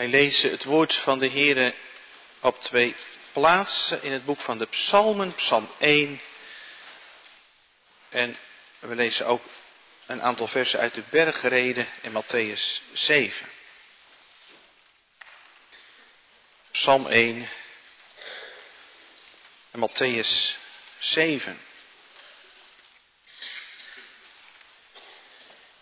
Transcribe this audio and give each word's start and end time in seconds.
Wij 0.00 0.08
lezen 0.08 0.50
het 0.50 0.64
woord 0.64 0.94
van 0.94 1.18
de 1.18 1.28
Heere 1.28 1.74
op 2.40 2.60
twee 2.60 2.94
plaatsen 3.32 4.02
in 4.02 4.12
het 4.12 4.24
boek 4.24 4.40
van 4.40 4.58
de 4.58 4.66
Psalmen, 4.66 5.34
Psalm 5.34 5.70
1. 5.78 6.20
En 8.08 8.36
we 8.78 8.94
lezen 8.94 9.26
ook 9.26 9.42
een 10.06 10.22
aantal 10.22 10.46
versen 10.46 10.80
uit 10.80 10.94
de 10.94 11.02
Bergreden 11.10 11.88
in 12.00 12.12
Matthäus 12.12 12.82
7. 12.92 13.46
Psalm 16.70 17.06
1 17.06 17.48
en 19.70 19.88
Matthäus 19.88 20.56
7. 20.98 21.60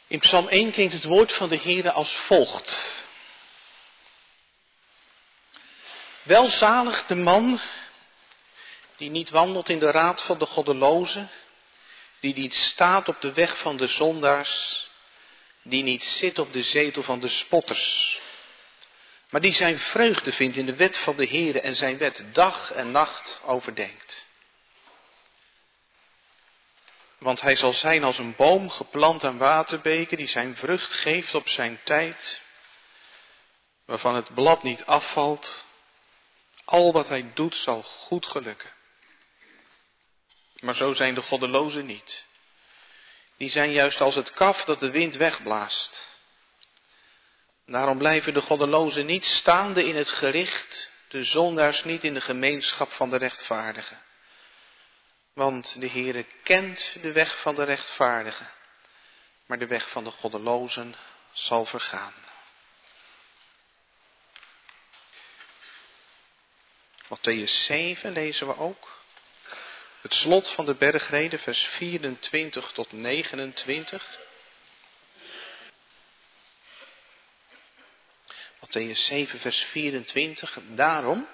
In 0.07 0.19
Psalm 0.19 0.49
1 0.49 0.73
klinkt 0.73 0.93
het 0.93 1.05
woord 1.05 1.33
van 1.33 1.49
de 1.49 1.59
Heere 1.59 1.93
als 1.93 2.13
volgt. 2.13 2.98
Welzalig 6.29 7.07
de 7.07 7.15
man 7.15 7.61
die 8.97 9.11
niet 9.11 9.31
wandelt 9.31 9.69
in 9.69 9.79
de 9.79 9.91
raad 9.91 10.23
van 10.23 10.39
de 10.39 10.47
goddelozen, 10.47 11.31
die 12.21 12.35
niet 12.35 12.55
staat 12.55 13.09
op 13.09 13.21
de 13.21 13.33
weg 13.33 13.59
van 13.59 13.77
de 13.77 13.87
zondaars, 13.87 14.87
die 15.63 15.83
niet 15.83 16.03
zit 16.03 16.39
op 16.39 16.53
de 16.53 16.63
zetel 16.63 17.03
van 17.03 17.21
de 17.21 17.29
spotters, 17.29 18.21
maar 19.31 19.41
die 19.41 19.53
zijn 19.53 19.79
vreugde 19.79 20.33
vindt 20.33 20.57
in 20.57 20.67
de 20.67 20.77
wet 20.77 20.97
van 20.97 21.17
de 21.17 21.27
Heere 21.27 21.61
en 21.61 21.77
zijn 21.77 21.99
wet 21.99 22.25
dag 22.33 22.73
en 22.73 22.91
nacht 22.91 23.41
overdenkt. 23.45 24.27
Want 27.19 27.41
hij 27.41 27.57
zal 27.57 27.73
zijn 27.73 28.05
als 28.05 28.19
een 28.19 28.35
boom 28.37 28.71
geplant 28.71 29.25
aan 29.25 29.39
waterbeken 29.39 30.17
die 30.17 30.27
zijn 30.27 30.57
vrucht 30.57 30.93
geeft 30.93 31.35
op 31.35 31.49
zijn 31.49 31.81
tijd, 31.85 32.43
waarvan 33.85 34.15
het 34.15 34.35
blad 34.35 34.63
niet 34.63 34.87
afvalt. 34.87 35.67
Al 36.69 36.93
wat 36.93 37.09
hij 37.09 37.31
doet 37.35 37.57
zal 37.57 37.83
goed 37.83 38.27
gelukken. 38.27 38.71
Maar 40.61 40.75
zo 40.75 40.93
zijn 40.93 41.15
de 41.15 41.23
goddelozen 41.23 41.87
niet. 41.87 42.25
Die 43.37 43.51
zijn 43.51 43.73
juist 43.73 44.01
als 44.01 44.15
het 44.15 44.31
kaf 44.31 44.65
dat 44.65 44.81
de 44.81 44.91
wind 44.91 45.17
wegblaast. 45.17 46.21
Daarom 47.67 47.99
blijven 47.99 48.35
de 48.35 48.41
goddelozen 48.41 49.07
niet 49.07 49.25
staande 49.25 49.85
in 49.85 49.97
het 49.97 50.11
gericht, 50.11 50.91
de 51.09 51.25
zondaars 51.25 51.85
niet 51.85 52.05
in 52.05 52.15
de 52.15 52.21
gemeenschap 52.21 52.93
van 52.93 53.11
de 53.11 53.17
rechtvaardigen. 53.17 54.03
Want 55.33 55.81
de 55.81 55.89
Heere 55.89 56.27
kent 56.43 56.97
de 57.03 57.13
weg 57.13 57.41
van 57.41 57.55
de 57.55 57.65
rechtvaardigen, 57.65 58.51
maar 59.47 59.59
de 59.59 59.67
weg 59.67 59.91
van 59.91 60.05
de 60.05 60.11
goddelozen 60.11 60.95
zal 61.33 61.65
vergaan. 61.65 62.15
Matthäus 67.09 67.65
7 67.65 68.13
lezen 68.13 68.47
we 68.47 68.57
ook. 68.57 68.97
Het 70.01 70.15
slot 70.15 70.51
van 70.51 70.67
de 70.67 70.75
bergreden, 70.75 71.39
vers 71.39 71.67
24 71.67 72.73
tot 72.73 72.93
29. 72.93 74.19
Matthäus 78.61 79.05
7, 79.05 79.39
vers 79.39 79.59
24. 79.59 80.59
Daarom, 80.69 81.29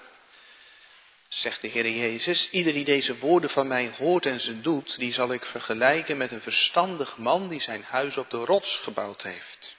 zegt 1.27 1.61
de 1.61 1.67
Heer 1.67 1.89
Jezus, 1.89 2.49
ieder 2.49 2.73
die 2.73 2.85
deze 2.85 3.17
woorden 3.17 3.49
van 3.49 3.67
mij 3.67 3.91
hoort 3.97 4.25
en 4.25 4.39
ze 4.39 4.61
doet, 4.61 4.99
die 4.99 5.13
zal 5.13 5.31
ik 5.31 5.45
vergelijken 5.45 6.17
met 6.17 6.31
een 6.31 6.41
verstandig 6.41 7.17
man 7.17 7.49
die 7.49 7.61
zijn 7.61 7.83
huis 7.83 8.17
op 8.17 8.29
de 8.29 8.37
rots 8.37 8.77
gebouwd 8.77 9.23
heeft. 9.23 9.75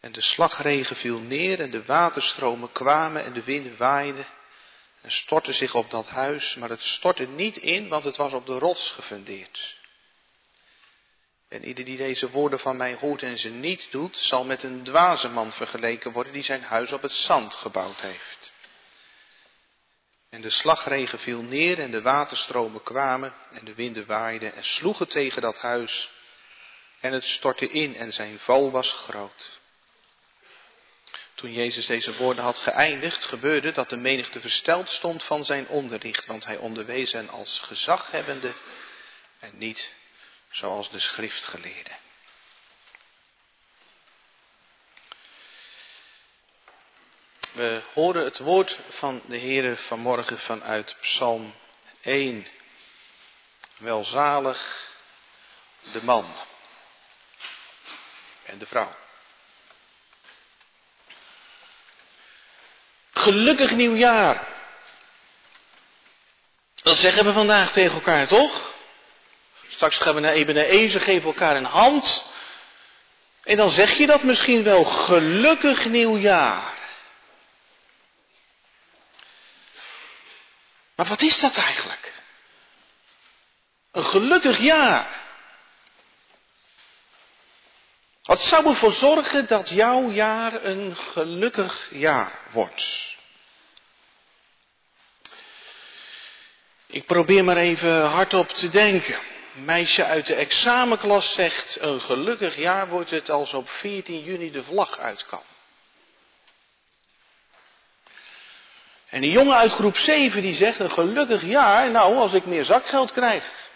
En 0.00 0.12
de 0.12 0.20
slagregen 0.20 0.96
viel 0.96 1.20
neer 1.20 1.60
en 1.60 1.70
de 1.70 1.84
waterstromen 1.84 2.72
kwamen 2.72 3.24
en 3.24 3.32
de 3.32 3.42
wind 3.44 3.76
waaide 3.76 4.24
en 5.02 5.12
stortte 5.12 5.52
zich 5.52 5.74
op 5.74 5.90
dat 5.90 6.06
huis, 6.06 6.54
maar 6.54 6.68
het 6.68 6.82
stortte 6.82 7.26
niet 7.26 7.56
in, 7.56 7.88
want 7.88 8.04
het 8.04 8.16
was 8.16 8.32
op 8.32 8.46
de 8.46 8.58
rots 8.58 8.90
gefundeerd. 8.90 9.80
En 11.48 11.64
ieder 11.64 11.84
die 11.84 11.96
deze 11.96 12.30
woorden 12.30 12.58
van 12.58 12.76
mij 12.76 12.94
hoort 12.94 13.22
en 13.22 13.38
ze 13.38 13.48
niet 13.48 13.88
doet, 13.90 14.16
zal 14.16 14.44
met 14.44 14.62
een 14.62 14.82
dwaze 14.82 15.28
man 15.28 15.52
vergeleken 15.52 16.12
worden 16.12 16.32
die 16.32 16.42
zijn 16.42 16.62
huis 16.62 16.92
op 16.92 17.02
het 17.02 17.12
zand 17.12 17.54
gebouwd 17.54 18.00
heeft. 18.00 18.52
En 20.30 20.40
de 20.40 20.50
slagregen 20.50 21.18
viel 21.18 21.42
neer 21.42 21.78
en 21.78 21.90
de 21.90 22.02
waterstromen 22.02 22.82
kwamen 22.82 23.34
en 23.50 23.64
de 23.64 23.74
winden 23.74 24.06
waaiden 24.06 24.54
en 24.54 24.64
sloegen 24.64 25.08
tegen 25.08 25.42
dat 25.42 25.58
huis. 25.58 26.10
En 27.00 27.12
het 27.12 27.24
stortte 27.24 27.68
in 27.68 27.96
en 27.96 28.12
zijn 28.12 28.38
val 28.38 28.70
was 28.70 28.92
groot. 28.92 29.60
Toen 31.42 31.52
Jezus 31.52 31.86
deze 31.86 32.16
woorden 32.16 32.44
had 32.44 32.58
geëindigd, 32.58 33.24
gebeurde 33.24 33.72
dat 33.72 33.90
de 33.90 33.96
menigte 33.96 34.40
versteld 34.40 34.90
stond 34.90 35.24
van 35.24 35.44
zijn 35.44 35.68
onderricht, 35.68 36.26
want 36.26 36.44
hij 36.44 36.56
onderwees 36.56 37.12
hen 37.12 37.28
als 37.28 37.58
gezaghebbende 37.58 38.54
en 39.38 39.58
niet 39.58 39.92
zoals 40.50 40.90
de 40.90 40.98
schriftgeleerden. 40.98 41.96
We 47.52 47.82
horen 47.92 48.24
het 48.24 48.38
woord 48.38 48.78
van 48.88 49.22
de 49.26 49.38
Heere 49.38 49.76
vanmorgen 49.76 50.38
vanuit 50.38 50.96
Psalm 51.00 51.54
1. 52.00 52.46
Welzalig 53.76 54.90
de 55.92 56.04
man 56.04 56.34
en 58.42 58.58
de 58.58 58.66
vrouw. 58.66 59.01
Gelukkig 63.22 63.70
nieuwjaar. 63.70 64.46
Dat 66.82 66.98
zeggen 66.98 67.24
we 67.24 67.32
vandaag 67.32 67.72
tegen 67.72 67.94
elkaar, 67.94 68.26
toch? 68.26 68.72
Straks 69.68 69.98
gaan 69.98 70.14
we 70.14 70.20
naar 70.20 70.32
Ebenezer, 70.32 71.00
geven 71.00 71.28
elkaar 71.28 71.56
een 71.56 71.64
hand. 71.64 72.24
En 73.42 73.56
dan 73.56 73.70
zeg 73.70 73.98
je 73.98 74.06
dat 74.06 74.22
misschien 74.22 74.62
wel, 74.62 74.84
gelukkig 74.84 75.84
nieuwjaar. 75.84 76.74
Maar 80.94 81.06
wat 81.06 81.22
is 81.22 81.40
dat 81.40 81.56
eigenlijk? 81.56 82.12
Een 83.90 84.04
gelukkig 84.04 84.58
jaar. 84.58 85.20
Wat 88.22 88.42
zou 88.42 88.66
ervoor 88.66 88.92
zorgen 88.92 89.46
dat 89.46 89.68
jouw 89.68 90.10
jaar 90.10 90.64
een 90.64 90.96
gelukkig 90.96 91.88
jaar 91.90 92.32
wordt? 92.50 93.11
Ik 96.92 97.06
probeer 97.06 97.44
maar 97.44 97.56
even 97.56 98.00
hardop 98.00 98.48
te 98.48 98.68
denken. 98.68 99.18
Een 99.56 99.64
meisje 99.64 100.04
uit 100.04 100.26
de 100.26 100.34
examenklas 100.34 101.32
zegt, 101.32 101.80
een 101.80 102.00
gelukkig 102.00 102.56
jaar 102.56 102.88
wordt 102.88 103.10
het 103.10 103.30
als 103.30 103.54
op 103.54 103.70
14 103.70 104.22
juni 104.22 104.50
de 104.50 104.62
vlag 104.62 104.98
uit 104.98 105.26
kan. 105.26 105.42
En 109.08 109.22
een 109.22 109.30
jongen 109.30 109.56
uit 109.56 109.72
groep 109.72 109.96
7 109.96 110.42
die 110.42 110.54
zegt, 110.54 110.78
een 110.78 110.90
gelukkig 110.90 111.42
jaar, 111.44 111.90
nou 111.90 112.16
als 112.16 112.32
ik 112.32 112.44
meer 112.44 112.64
zakgeld 112.64 113.12
krijg. 113.12 113.70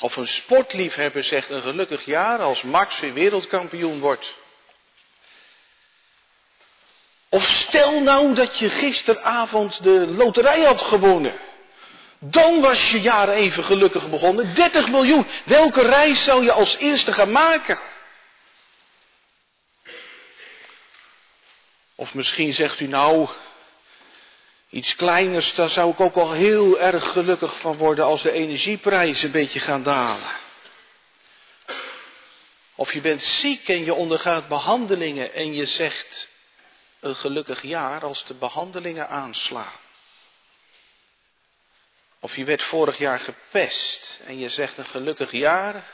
Of 0.00 0.16
een 0.16 0.26
sportliefhebber 0.26 1.24
zegt, 1.24 1.50
een 1.50 1.62
gelukkig 1.62 2.04
jaar 2.04 2.38
als 2.38 2.62
Max 2.62 3.00
weer 3.00 3.12
wereldkampioen 3.12 4.00
wordt. 4.00 4.40
Of 7.34 7.48
stel 7.48 8.00
nou 8.00 8.34
dat 8.34 8.58
je 8.58 8.70
gisteravond 8.70 9.82
de 9.82 10.06
loterij 10.06 10.62
had 10.62 10.80
gewonnen. 10.80 11.32
Dan 12.18 12.60
was 12.60 12.90
je 12.90 13.00
jaar 13.00 13.28
even 13.28 13.64
gelukkig 13.64 14.10
begonnen. 14.10 14.54
30 14.54 14.88
miljoen. 14.88 15.26
Welke 15.44 15.82
reis 15.82 16.24
zou 16.24 16.44
je 16.44 16.52
als 16.52 16.76
eerste 16.76 17.12
gaan 17.12 17.30
maken? 17.30 17.78
Of 21.94 22.14
misschien 22.14 22.54
zegt 22.54 22.80
u 22.80 22.86
nou, 22.86 23.28
iets 24.70 24.96
kleiners, 24.96 25.54
daar 25.54 25.68
zou 25.68 25.90
ik 25.90 26.00
ook 26.00 26.16
al 26.16 26.32
heel 26.32 26.80
erg 26.80 27.12
gelukkig 27.12 27.58
van 27.58 27.76
worden 27.76 28.04
als 28.04 28.22
de 28.22 28.32
energieprijzen 28.32 29.26
een 29.26 29.32
beetje 29.32 29.60
gaan 29.60 29.82
dalen. 29.82 30.30
Of 32.74 32.92
je 32.92 33.00
bent 33.00 33.22
ziek 33.22 33.68
en 33.68 33.84
je 33.84 33.94
ondergaat 33.94 34.48
behandelingen 34.48 35.34
en 35.34 35.54
je 35.54 35.64
zegt, 35.64 36.30
een 37.02 37.16
gelukkig 37.16 37.62
jaar 37.62 38.04
als 38.04 38.24
de 38.24 38.34
behandelingen 38.34 39.08
aanslaan. 39.08 39.80
Of 42.20 42.36
je 42.36 42.44
werd 42.44 42.62
vorig 42.62 42.98
jaar 42.98 43.20
gepest 43.20 44.20
en 44.24 44.38
je 44.38 44.48
zegt 44.48 44.78
een 44.78 44.86
gelukkig 44.86 45.30
jaar 45.30 45.84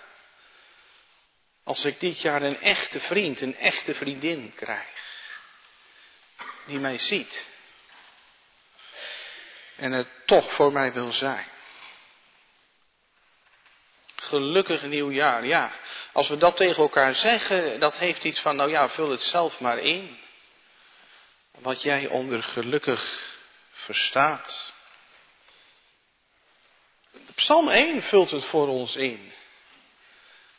als 1.63 1.85
ik 1.85 2.01
dit 2.01 2.21
jaar 2.21 2.43
een 2.43 2.61
echte 2.61 3.01
vriend, 3.01 3.41
een 3.41 3.57
echte 3.57 3.95
vriendin 3.95 4.53
krijg. 4.55 5.27
Die 6.67 6.79
mij 6.79 6.99
ziet. 6.99 7.47
En 9.77 9.93
het 9.93 10.09
toch 10.25 10.53
voor 10.53 10.73
mij 10.73 10.93
wil 10.93 11.13
zijn. 11.13 11.47
Gelukkig 14.17 14.83
nieuwjaar, 14.83 15.47
ja. 15.47 15.73
Als 16.13 16.29
we 16.29 16.37
dat 16.37 16.57
tegen 16.57 16.83
elkaar 16.83 17.15
zeggen, 17.15 17.81
dat 17.81 17.99
heeft 17.99 18.25
iets 18.25 18.41
van, 18.41 18.57
nou 18.57 18.71
ja, 18.71 18.89
vul 18.89 19.11
het 19.11 19.23
zelf 19.23 19.61
maar 19.61 19.79
in. 19.79 20.27
Wat 21.59 21.83
jij 21.83 22.07
onder 22.07 22.43
gelukkig 22.43 23.31
verstaat. 23.71 24.73
Psalm 27.35 27.69
1 27.69 28.03
vult 28.03 28.31
het 28.31 28.45
voor 28.45 28.69
ons 28.69 28.97
in. 28.97 29.33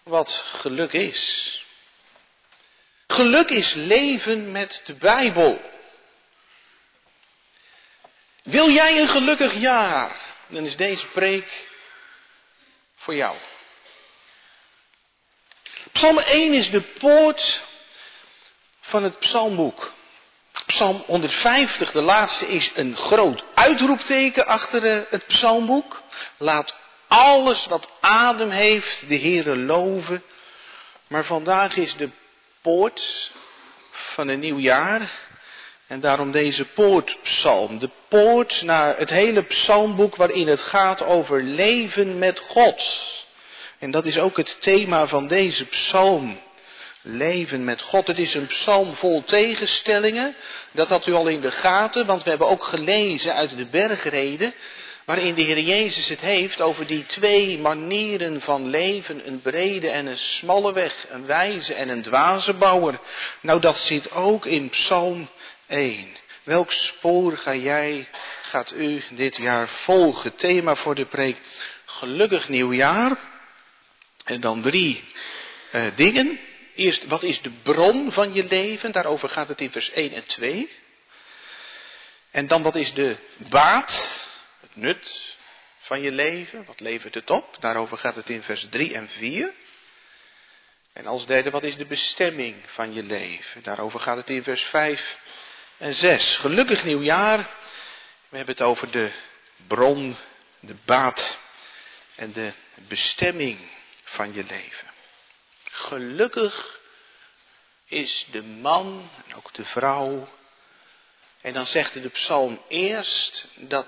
Wat 0.03 0.31
geluk 0.31 0.93
is. 0.93 1.63
Geluk 3.07 3.49
is 3.49 3.73
leven 3.73 4.51
met 4.51 4.81
de 4.85 4.93
Bijbel. 4.93 5.71
Wil 8.43 8.69
jij 8.69 9.01
een 9.01 9.09
gelukkig 9.09 9.53
jaar? 9.53 10.15
Dan 10.47 10.65
is 10.65 10.75
deze 10.75 11.05
preek 11.05 11.69
voor 12.95 13.15
jou. 13.15 13.37
Psalm 15.91 16.17
1 16.17 16.53
is 16.53 16.69
de 16.69 16.81
poort 16.81 17.63
van 18.81 19.03
het 19.03 19.19
psalmboek. 19.19 19.97
Psalm 20.69 21.03
150, 21.05 21.91
de 21.91 22.01
laatste, 22.01 22.47
is 22.47 22.71
een 22.75 22.95
groot 22.95 23.43
uitroepteken 23.53 24.47
achter 24.47 24.85
eh, 24.85 24.99
het 25.09 25.27
psalmboek. 25.27 26.01
Laat 26.37 26.75
alles 27.07 27.65
wat 27.65 27.89
adem 27.99 28.49
heeft 28.49 29.09
de 29.09 29.19
Heere 29.19 29.57
loven. 29.57 30.23
Maar 31.07 31.25
vandaag 31.25 31.75
is 31.75 31.95
de 31.95 32.09
poort 32.61 33.31
van 33.91 34.27
een 34.27 34.39
nieuw 34.39 34.57
jaar. 34.57 35.11
En 35.87 35.99
daarom 35.99 36.31
deze 36.31 36.65
poortpsalm. 36.65 37.79
De 37.79 37.89
poort 38.07 38.61
naar 38.61 38.97
het 38.97 39.09
hele 39.09 39.41
psalmboek 39.41 40.15
waarin 40.15 40.47
het 40.47 40.61
gaat 40.61 41.03
over 41.03 41.43
leven 41.43 42.17
met 42.17 42.39
God. 42.39 42.83
En 43.79 43.91
dat 43.91 44.05
is 44.05 44.19
ook 44.19 44.37
het 44.37 44.61
thema 44.61 45.07
van 45.07 45.27
deze 45.27 45.65
psalm. 45.65 46.39
Leven 47.11 47.63
met 47.63 47.81
God. 47.81 48.07
Het 48.07 48.17
is 48.17 48.33
een 48.33 48.47
psalm 48.47 48.95
vol 48.95 49.23
tegenstellingen. 49.23 50.35
Dat 50.71 50.89
had 50.89 51.07
u 51.07 51.13
al 51.13 51.27
in 51.27 51.41
de 51.41 51.51
gaten, 51.51 52.05
want 52.05 52.23
we 52.23 52.29
hebben 52.29 52.47
ook 52.47 52.63
gelezen 52.63 53.35
uit 53.35 53.57
de 53.57 53.65
bergreden. 53.65 54.53
Waarin 55.05 55.35
de 55.35 55.41
Heer 55.41 55.59
Jezus 55.59 56.07
het 56.07 56.21
heeft 56.21 56.61
over 56.61 56.87
die 56.87 57.05
twee 57.05 57.57
manieren 57.57 58.41
van 58.41 58.67
leven. 58.67 59.27
Een 59.27 59.41
brede 59.41 59.89
en 59.89 60.05
een 60.05 60.17
smalle 60.17 60.73
weg. 60.73 61.05
Een 61.09 61.25
wijze 61.25 61.73
en 61.73 61.89
een 61.89 62.01
dwaze 62.01 62.53
bouwer. 62.53 62.99
Nou, 63.41 63.59
dat 63.59 63.77
zit 63.77 64.11
ook 64.11 64.45
in 64.45 64.69
Psalm 64.69 65.29
1. 65.67 66.07
Welk 66.43 66.71
spoor 66.71 67.37
ga 67.37 67.55
jij, 67.55 68.07
gaat 68.41 68.71
u 68.71 69.01
dit 69.11 69.37
jaar 69.37 69.67
volgen? 69.67 70.35
Thema 70.35 70.75
voor 70.75 70.95
de 70.95 71.05
preek. 71.05 71.37
Gelukkig 71.85 72.49
nieuwjaar. 72.49 73.17
En 74.23 74.41
dan 74.41 74.61
drie 74.61 75.03
uh, 75.71 75.81
dingen. 75.95 76.39
Eerst, 76.79 77.07
wat 77.07 77.23
is 77.23 77.41
de 77.41 77.49
bron 77.49 78.11
van 78.11 78.33
je 78.33 78.43
leven? 78.43 78.91
Daarover 78.91 79.29
gaat 79.29 79.47
het 79.47 79.61
in 79.61 79.71
vers 79.71 79.91
1 79.91 80.11
en 80.11 80.25
2. 80.25 80.69
En 82.31 82.47
dan, 82.47 82.61
wat 82.61 82.75
is 82.75 82.93
de 82.93 83.17
baat, 83.37 84.25
het 84.59 84.75
nut 84.75 85.35
van 85.79 86.01
je 86.01 86.11
leven? 86.11 86.65
Wat 86.65 86.79
levert 86.79 87.13
het 87.13 87.29
op? 87.29 87.57
Daarover 87.59 87.97
gaat 87.97 88.15
het 88.15 88.29
in 88.29 88.43
vers 88.43 88.67
3 88.69 88.93
en 88.93 89.09
4. 89.09 89.53
En 90.93 91.07
als 91.07 91.25
derde, 91.25 91.49
wat 91.49 91.63
is 91.63 91.77
de 91.77 91.85
bestemming 91.85 92.55
van 92.65 92.93
je 92.93 93.03
leven? 93.03 93.63
Daarover 93.63 93.99
gaat 93.99 94.17
het 94.17 94.29
in 94.29 94.43
vers 94.43 94.63
5 94.63 95.17
en 95.77 95.93
6. 95.93 96.35
Gelukkig 96.35 96.83
nieuwjaar. 96.83 97.39
We 98.29 98.37
hebben 98.37 98.55
het 98.55 98.63
over 98.63 98.91
de 98.91 99.11
bron, 99.67 100.15
de 100.59 100.75
baat 100.85 101.39
en 102.15 102.33
de 102.33 102.51
bestemming 102.87 103.57
van 104.03 104.33
je 104.33 104.43
leven. 104.43 104.88
Gelukkig 105.71 106.79
is 107.85 108.27
de 108.31 108.43
man 108.43 109.09
en 109.27 109.35
ook 109.35 109.53
de 109.53 109.65
vrouw. 109.65 110.27
En 111.41 111.53
dan 111.53 111.65
zegt 111.65 111.93
de 111.93 112.09
psalm 112.09 112.61
eerst 112.67 113.47
dat 113.55 113.87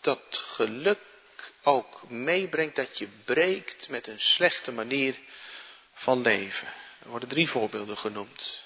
dat 0.00 0.42
geluk 0.54 0.98
ook 1.62 2.08
meebrengt 2.08 2.76
dat 2.76 2.98
je 2.98 3.08
breekt 3.24 3.88
met 3.88 4.06
een 4.06 4.20
slechte 4.20 4.72
manier 4.72 5.16
van 5.94 6.20
leven. 6.20 6.68
Er 7.02 7.08
worden 7.08 7.28
drie 7.28 7.48
voorbeelden 7.48 7.98
genoemd. 7.98 8.60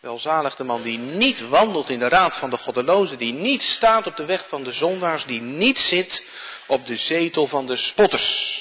Welzalig 0.00 0.56
de 0.56 0.64
man 0.64 0.82
die 0.82 0.98
niet 0.98 1.48
wandelt 1.48 1.88
in 1.88 1.98
de 1.98 2.08
raad 2.08 2.36
van 2.36 2.50
de 2.50 2.56
goddelozen, 2.56 3.18
die 3.18 3.32
niet 3.32 3.62
staat 3.62 4.06
op 4.06 4.16
de 4.16 4.24
weg 4.24 4.48
van 4.48 4.64
de 4.64 4.72
zondaars, 4.72 5.24
die 5.24 5.40
niet 5.40 5.78
zit 5.78 6.26
op 6.66 6.86
de 6.86 6.96
zetel 6.96 7.46
van 7.46 7.66
de 7.66 7.76
spotters. 7.76 8.60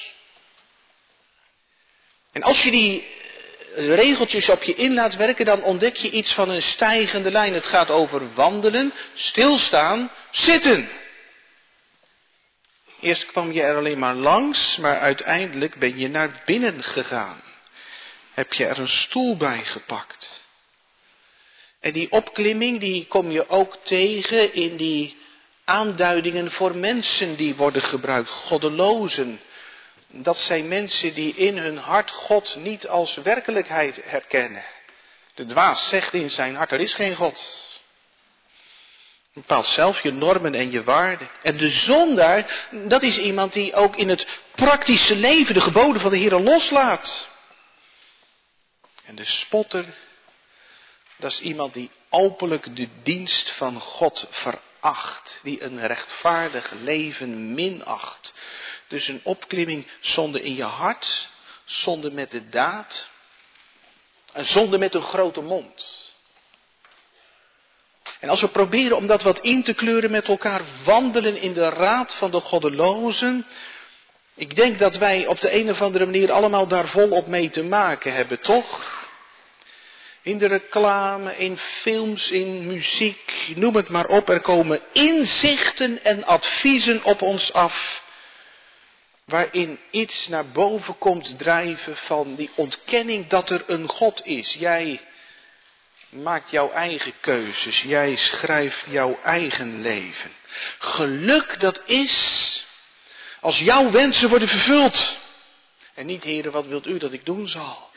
En 2.31 2.43
als 2.43 2.63
je 2.63 2.71
die 2.71 3.07
eh, 3.75 3.95
regeltjes 3.95 4.49
op 4.49 4.63
je 4.63 4.75
in 4.75 4.93
laat 4.93 5.15
werken, 5.15 5.45
dan 5.45 5.63
ontdek 5.63 5.95
je 5.95 6.09
iets 6.09 6.33
van 6.33 6.49
een 6.49 6.61
stijgende 6.61 7.31
lijn. 7.31 7.53
Het 7.53 7.65
gaat 7.65 7.89
over 7.89 8.33
wandelen, 8.33 8.93
stilstaan, 9.13 10.11
zitten. 10.31 10.89
Eerst 12.99 13.25
kwam 13.25 13.51
je 13.51 13.61
er 13.61 13.75
alleen 13.75 13.99
maar 13.99 14.15
langs, 14.15 14.77
maar 14.77 14.99
uiteindelijk 14.99 15.75
ben 15.75 15.99
je 15.99 16.09
naar 16.09 16.41
binnen 16.45 16.83
gegaan. 16.83 17.41
Heb 18.33 18.53
je 18.53 18.65
er 18.65 18.79
een 18.79 18.87
stoel 18.87 19.37
bij 19.37 19.65
gepakt. 19.65 20.49
En 21.79 21.91
die 21.91 22.11
opklimming, 22.11 22.79
die 22.79 23.05
kom 23.07 23.31
je 23.31 23.49
ook 23.49 23.77
tegen 23.83 24.53
in 24.53 24.77
die 24.77 25.17
aanduidingen 25.63 26.51
voor 26.51 26.75
mensen 26.75 27.35
die 27.35 27.55
worden 27.55 27.81
gebruikt. 27.81 28.29
Goddelozen, 28.29 29.39
dat 30.11 30.37
zijn 30.37 30.67
mensen 30.67 31.13
die 31.13 31.35
in 31.35 31.57
hun 31.57 31.77
hart 31.77 32.11
God 32.11 32.55
niet 32.55 32.87
als 32.87 33.15
werkelijkheid 33.15 33.99
herkennen. 34.03 34.63
De 35.33 35.45
dwaas 35.45 35.89
zegt 35.89 36.13
in 36.13 36.29
zijn 36.29 36.55
hart, 36.55 36.71
er 36.71 36.79
is 36.79 36.93
geen 36.93 37.15
God. 37.15 37.69
Bepaalt 39.33 39.67
zelf 39.67 40.03
je 40.03 40.11
normen 40.11 40.55
en 40.55 40.71
je 40.71 40.83
waarden. 40.83 41.29
En 41.41 41.57
de 41.57 41.69
zondaar, 41.69 42.67
dat 42.71 43.03
is 43.03 43.17
iemand 43.17 43.53
die 43.53 43.73
ook 43.73 43.95
in 43.95 44.09
het 44.09 44.27
praktische 44.55 45.15
leven 45.15 45.53
de 45.53 45.61
geboden 45.61 46.01
van 46.01 46.11
de 46.11 46.17
Heer 46.17 46.39
loslaat. 46.39 47.29
En 49.05 49.15
de 49.15 49.25
spotter, 49.25 49.85
dat 51.17 51.31
is 51.31 51.39
iemand 51.39 51.73
die 51.73 51.91
openlijk 52.09 52.75
de 52.75 52.87
dienst 53.03 53.51
van 53.51 53.79
God 53.79 54.27
veracht. 54.29 55.39
Die 55.43 55.63
een 55.63 55.87
rechtvaardig 55.87 56.71
leven 56.71 57.53
minacht. 57.53 58.33
Dus 58.91 59.07
een 59.07 59.21
opklimming 59.23 59.87
zonde 59.99 60.41
in 60.41 60.55
je 60.55 60.63
hart, 60.63 61.29
zonde 61.65 62.11
met 62.11 62.31
de 62.31 62.49
daad 62.49 63.07
en 64.33 64.45
zonde 64.45 64.77
met 64.77 64.95
een 64.95 65.01
grote 65.01 65.41
mond. 65.41 65.85
En 68.19 68.29
als 68.29 68.41
we 68.41 68.47
proberen 68.47 68.97
om 68.97 69.07
dat 69.07 69.21
wat 69.21 69.39
in 69.39 69.63
te 69.63 69.73
kleuren 69.73 70.11
met 70.11 70.27
elkaar, 70.27 70.61
wandelen 70.83 71.41
in 71.41 71.53
de 71.53 71.69
raad 71.69 72.15
van 72.15 72.31
de 72.31 72.39
goddelozen. 72.39 73.45
Ik 74.35 74.55
denk 74.55 74.79
dat 74.79 74.97
wij 74.97 75.27
op 75.27 75.41
de 75.41 75.55
een 75.55 75.69
of 75.69 75.81
andere 75.81 76.05
manier 76.05 76.31
allemaal 76.31 76.67
daar 76.67 76.87
volop 76.87 77.27
mee 77.27 77.49
te 77.49 77.63
maken 77.63 78.13
hebben, 78.13 78.41
toch? 78.41 78.99
In 80.21 80.37
de 80.37 80.47
reclame, 80.47 81.37
in 81.37 81.57
films, 81.57 82.31
in 82.31 82.67
muziek, 82.67 83.51
noem 83.55 83.75
het 83.75 83.89
maar 83.89 84.07
op. 84.07 84.29
Er 84.29 84.41
komen 84.41 84.81
inzichten 84.91 86.03
en 86.03 86.25
adviezen 86.25 87.03
op 87.03 87.21
ons 87.21 87.53
af 87.53 88.09
waarin 89.25 89.79
iets 89.91 90.27
naar 90.27 90.47
boven 90.47 90.97
komt 90.97 91.37
drijven 91.37 91.97
van 91.97 92.35
die 92.35 92.49
ontkenning 92.55 93.27
dat 93.27 93.49
er 93.49 93.63
een 93.67 93.89
God 93.89 94.25
is. 94.25 94.53
Jij 94.53 95.01
maakt 96.09 96.51
jouw 96.51 96.71
eigen 96.71 97.13
keuzes, 97.19 97.81
jij 97.81 98.15
schrijft 98.15 98.85
jouw 98.89 99.19
eigen 99.23 99.81
leven. 99.81 100.31
Geluk 100.79 101.59
dat 101.59 101.81
is 101.85 102.63
als 103.39 103.59
jouw 103.59 103.91
wensen 103.91 104.29
worden 104.29 104.47
vervuld. 104.47 105.19
En 105.93 106.05
niet, 106.05 106.23
heren, 106.23 106.51
wat 106.51 106.67
wilt 106.67 106.87
u 106.87 106.97
dat 106.97 107.13
ik 107.13 107.25
doen 107.25 107.47
zal? 107.47 107.90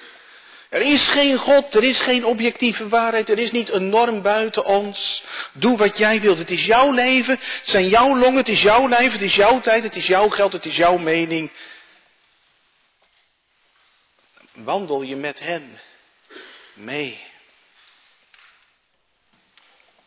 Er 0.75 0.83
is 0.83 1.09
geen 1.09 1.39
God, 1.39 1.75
er 1.75 1.85
is 1.85 2.01
geen 2.01 2.25
objectieve 2.25 2.89
waarheid, 2.89 3.29
er 3.29 3.39
is 3.39 3.51
niet 3.51 3.69
een 3.69 3.89
norm 3.89 4.23
buiten 4.23 4.65
ons. 4.65 5.23
Doe 5.53 5.77
wat 5.77 5.99
jij 5.99 6.21
wilt. 6.21 6.39
Het 6.39 6.51
is 6.51 6.67
jouw 6.67 6.93
leven, 6.93 7.39
het 7.39 7.61
zijn 7.63 7.89
jouw 7.89 8.17
longen, 8.17 8.37
het 8.37 8.49
is 8.49 8.63
jouw 8.63 8.89
lijf, 8.89 9.13
het 9.13 9.23
is 9.23 9.35
jouw 9.35 9.61
tijd, 9.61 9.83
het 9.83 9.97
is 9.97 10.07
jouw 10.07 10.29
geld, 10.29 10.53
het 10.53 10.67
is 10.67 10.77
jouw 10.77 10.97
mening. 10.99 11.51
Wandel 14.53 15.03
je 15.03 15.17
met 15.17 15.41
hen 15.41 15.81
mee. 16.73 17.21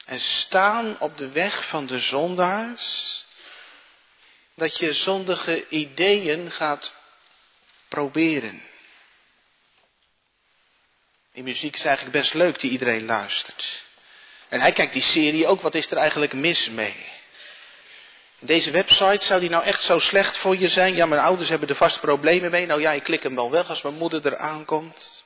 En 0.06 0.20
staan 0.20 1.00
op 1.00 1.18
de 1.18 1.30
weg 1.30 1.68
van 1.68 1.86
de 1.86 2.00
zondaars, 2.00 3.26
dat 4.56 4.78
je 4.78 4.94
zondige 4.94 5.70
ideeën 5.70 6.52
gaat 6.52 6.94
proberen. 7.88 8.76
Die 11.38 11.46
muziek 11.46 11.76
is 11.76 11.86
eigenlijk 11.86 12.18
best 12.18 12.34
leuk 12.34 12.60
die 12.60 12.72
iedereen 12.72 13.06
luistert. 13.06 13.86
En 14.50 14.62
hij 14.62 14.72
kijkt 14.72 14.94
die 14.94 15.02
serie 15.02 15.48
ook, 15.48 15.62
wat 15.62 15.76
is 15.76 15.92
er 15.92 15.98
eigenlijk 15.98 16.34
mis 16.34 16.70
mee? 16.70 17.06
Deze 18.40 18.72
website, 18.72 19.26
zou 19.26 19.40
die 19.40 19.50
nou 19.50 19.64
echt 19.64 19.84
zo 19.84 20.00
slecht 20.00 20.38
voor 20.38 20.58
je 20.58 20.70
zijn? 20.70 20.96
Ja, 20.96 21.06
mijn 21.06 21.22
ouders 21.22 21.50
hebben 21.50 21.70
er 21.70 21.76
vast 21.76 22.00
problemen 22.00 22.52
mee. 22.52 22.66
Nou 22.66 22.82
ja, 22.82 22.92
ik 22.92 23.04
klik 23.04 23.24
hem 23.24 23.36
wel 23.36 23.52
weg 23.52 23.70
als 23.70 23.82
mijn 23.82 23.96
moeder 23.96 24.26
er 24.26 24.38
aankomt. 24.38 25.24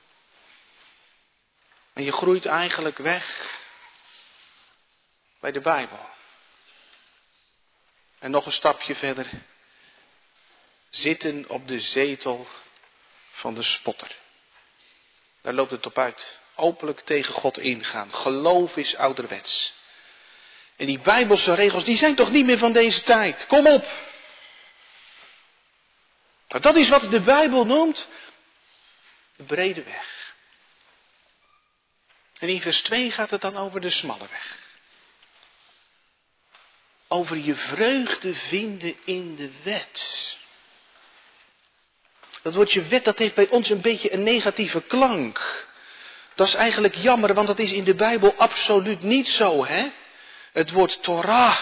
En 1.92 2.04
je 2.04 2.12
groeit 2.12 2.46
eigenlijk 2.46 2.98
weg 2.98 3.50
bij 5.40 5.52
de 5.52 5.60
Bijbel. 5.60 6.08
En 8.18 8.30
nog 8.30 8.46
een 8.46 8.52
stapje 8.52 8.94
verder. 8.94 9.26
Zitten 10.88 11.48
op 11.48 11.68
de 11.68 11.80
zetel 11.80 12.46
van 13.32 13.54
de 13.54 13.62
spotter. 13.62 14.21
Daar 15.42 15.52
loopt 15.52 15.70
het 15.70 15.86
op 15.86 15.98
uit. 15.98 16.38
Openlijk 16.54 17.00
tegen 17.00 17.34
God 17.34 17.58
ingaan. 17.58 18.14
Geloof 18.14 18.76
is 18.76 18.96
ouderwets. 18.96 19.74
En 20.76 20.86
die 20.86 21.00
bijbelse 21.00 21.54
regels, 21.54 21.84
die 21.84 21.96
zijn 21.96 22.14
toch 22.14 22.30
niet 22.30 22.46
meer 22.46 22.58
van 22.58 22.72
deze 22.72 23.02
tijd. 23.02 23.46
Kom 23.46 23.66
op. 23.66 23.84
Nou, 26.48 26.62
dat 26.62 26.76
is 26.76 26.88
wat 26.88 27.10
de 27.10 27.20
Bijbel 27.20 27.64
noemt 27.64 28.08
de 29.36 29.42
brede 29.42 29.82
weg. 29.82 30.34
En 32.38 32.48
in 32.48 32.60
vers 32.60 32.80
2 32.80 33.10
gaat 33.10 33.30
het 33.30 33.40
dan 33.40 33.56
over 33.56 33.80
de 33.80 33.90
smalle 33.90 34.28
weg. 34.30 34.58
Over 37.08 37.36
je 37.36 37.54
vreugde 37.54 38.34
vinden 38.34 38.96
in 39.04 39.36
de 39.36 39.50
wet. 39.62 40.38
Dat 42.42 42.54
woordje 42.54 42.82
wet, 42.82 43.04
dat 43.04 43.18
heeft 43.18 43.34
bij 43.34 43.48
ons 43.50 43.70
een 43.70 43.80
beetje 43.80 44.12
een 44.12 44.22
negatieve 44.22 44.82
klank. 44.82 45.66
Dat 46.34 46.46
is 46.46 46.54
eigenlijk 46.54 46.94
jammer, 46.94 47.34
want 47.34 47.46
dat 47.46 47.58
is 47.58 47.72
in 47.72 47.84
de 47.84 47.94
Bijbel 47.94 48.34
absoluut 48.36 49.02
niet 49.02 49.28
zo, 49.28 49.64
hè? 49.64 49.84
Het 50.52 50.70
woord 50.70 51.02
Torah. 51.02 51.56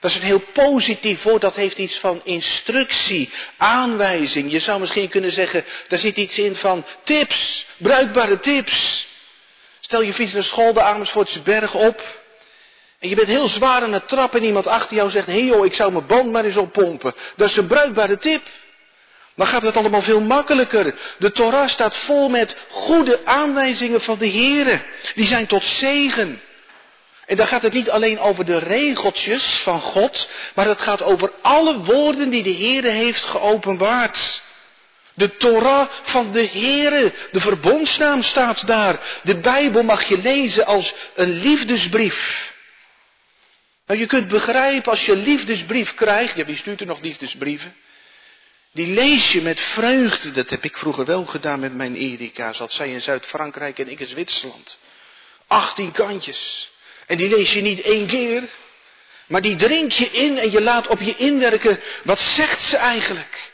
Dat 0.00 0.10
is 0.10 0.16
een 0.16 0.22
heel 0.22 0.44
positief 0.52 1.22
woord, 1.22 1.40
dat 1.40 1.54
heeft 1.54 1.78
iets 1.78 1.98
van 1.98 2.20
instructie, 2.24 3.30
aanwijzing. 3.56 4.52
Je 4.52 4.58
zou 4.58 4.80
misschien 4.80 5.08
kunnen 5.08 5.32
zeggen, 5.32 5.64
daar 5.88 5.98
zit 5.98 6.16
iets 6.16 6.38
in 6.38 6.56
van 6.56 6.84
tips, 7.02 7.66
bruikbare 7.76 8.38
tips. 8.38 9.06
Stel 9.80 10.02
je 10.02 10.14
fiets 10.14 10.32
naar 10.32 10.42
school 10.42 10.72
de 10.72 10.82
Amersfoortse 10.82 11.40
berg 11.40 11.74
op. 11.74 12.20
En 12.98 13.08
je 13.08 13.14
bent 13.14 13.28
heel 13.28 13.48
zwaar 13.48 13.82
aan 13.82 13.92
het 13.92 14.08
trappen 14.08 14.40
en 14.40 14.46
iemand 14.46 14.66
achter 14.66 14.96
jou 14.96 15.10
zegt, 15.10 15.26
hé 15.26 15.32
hey 15.32 15.44
joh, 15.44 15.64
ik 15.64 15.74
zou 15.74 15.92
mijn 15.92 16.06
band 16.06 16.32
maar 16.32 16.44
eens 16.44 16.56
oppompen. 16.56 17.14
Dat 17.36 17.48
is 17.48 17.56
een 17.56 17.66
bruikbare 17.66 18.18
tip. 18.18 18.42
Dan 19.34 19.46
gaat 19.46 19.62
het 19.62 19.76
allemaal 19.76 20.02
veel 20.02 20.20
makkelijker. 20.20 20.94
De 21.18 21.32
Torah 21.32 21.68
staat 21.68 21.96
vol 21.96 22.28
met 22.28 22.56
goede 22.68 23.20
aanwijzingen 23.24 24.00
van 24.02 24.18
de 24.18 24.30
Here. 24.30 24.80
Die 25.14 25.26
zijn 25.26 25.46
tot 25.46 25.64
zegen. 25.64 26.40
En 27.26 27.36
dan 27.36 27.46
gaat 27.46 27.62
het 27.62 27.72
niet 27.72 27.90
alleen 27.90 28.18
over 28.18 28.44
de 28.44 28.58
regeltjes 28.58 29.44
van 29.44 29.80
God, 29.80 30.28
maar 30.54 30.66
het 30.66 30.80
gaat 30.80 31.02
over 31.02 31.32
alle 31.42 31.78
woorden 31.78 32.30
die 32.30 32.42
de 32.42 32.54
Heere 32.54 32.88
heeft 32.88 33.24
geopenbaard. 33.24 34.42
De 35.14 35.36
Torah 35.36 35.88
van 36.02 36.32
de 36.32 36.48
Heere, 36.52 37.12
de 37.32 37.40
verbondsnaam 37.40 38.22
staat 38.22 38.66
daar. 38.66 39.00
De 39.22 39.36
Bijbel 39.36 39.82
mag 39.82 40.04
je 40.04 40.18
lezen 40.18 40.66
als 40.66 40.94
een 41.14 41.30
liefdesbrief. 41.30 42.50
Nou, 43.86 44.00
je 44.00 44.06
kunt 44.06 44.28
begrijpen 44.28 44.90
als 44.90 45.06
je 45.06 45.16
liefdesbrief 45.16 45.94
krijgt, 45.94 46.36
ja 46.36 46.44
wie 46.44 46.56
stuurt 46.56 46.80
er 46.80 46.86
nog 46.86 47.00
liefdesbrieven? 47.00 47.74
Die 48.72 48.86
lees 48.86 49.32
je 49.32 49.42
met 49.42 49.60
vreugde. 49.60 50.30
Dat 50.30 50.50
heb 50.50 50.64
ik 50.64 50.76
vroeger 50.76 51.04
wel 51.04 51.24
gedaan 51.24 51.60
met 51.60 51.74
mijn 51.74 51.96
Erika. 51.96 52.52
Zat 52.52 52.72
zij 52.72 52.92
in 52.92 53.02
Zuid-Frankrijk 53.02 53.78
en 53.78 53.88
ik 53.88 54.00
in 54.00 54.06
Zwitserland. 54.06 54.78
18 55.46 55.92
kantjes. 55.92 56.70
En 57.06 57.16
die 57.16 57.28
lees 57.28 57.52
je 57.52 57.60
niet 57.60 57.80
één 57.80 58.06
keer. 58.06 58.48
Maar 59.26 59.42
die 59.42 59.56
drink 59.56 59.92
je 59.92 60.10
in 60.10 60.38
en 60.38 60.50
je 60.50 60.60
laat 60.60 60.86
op 60.86 61.00
je 61.00 61.16
inwerken. 61.16 61.80
Wat 62.04 62.20
zegt 62.20 62.62
ze 62.62 62.76
eigenlijk? 62.76 63.52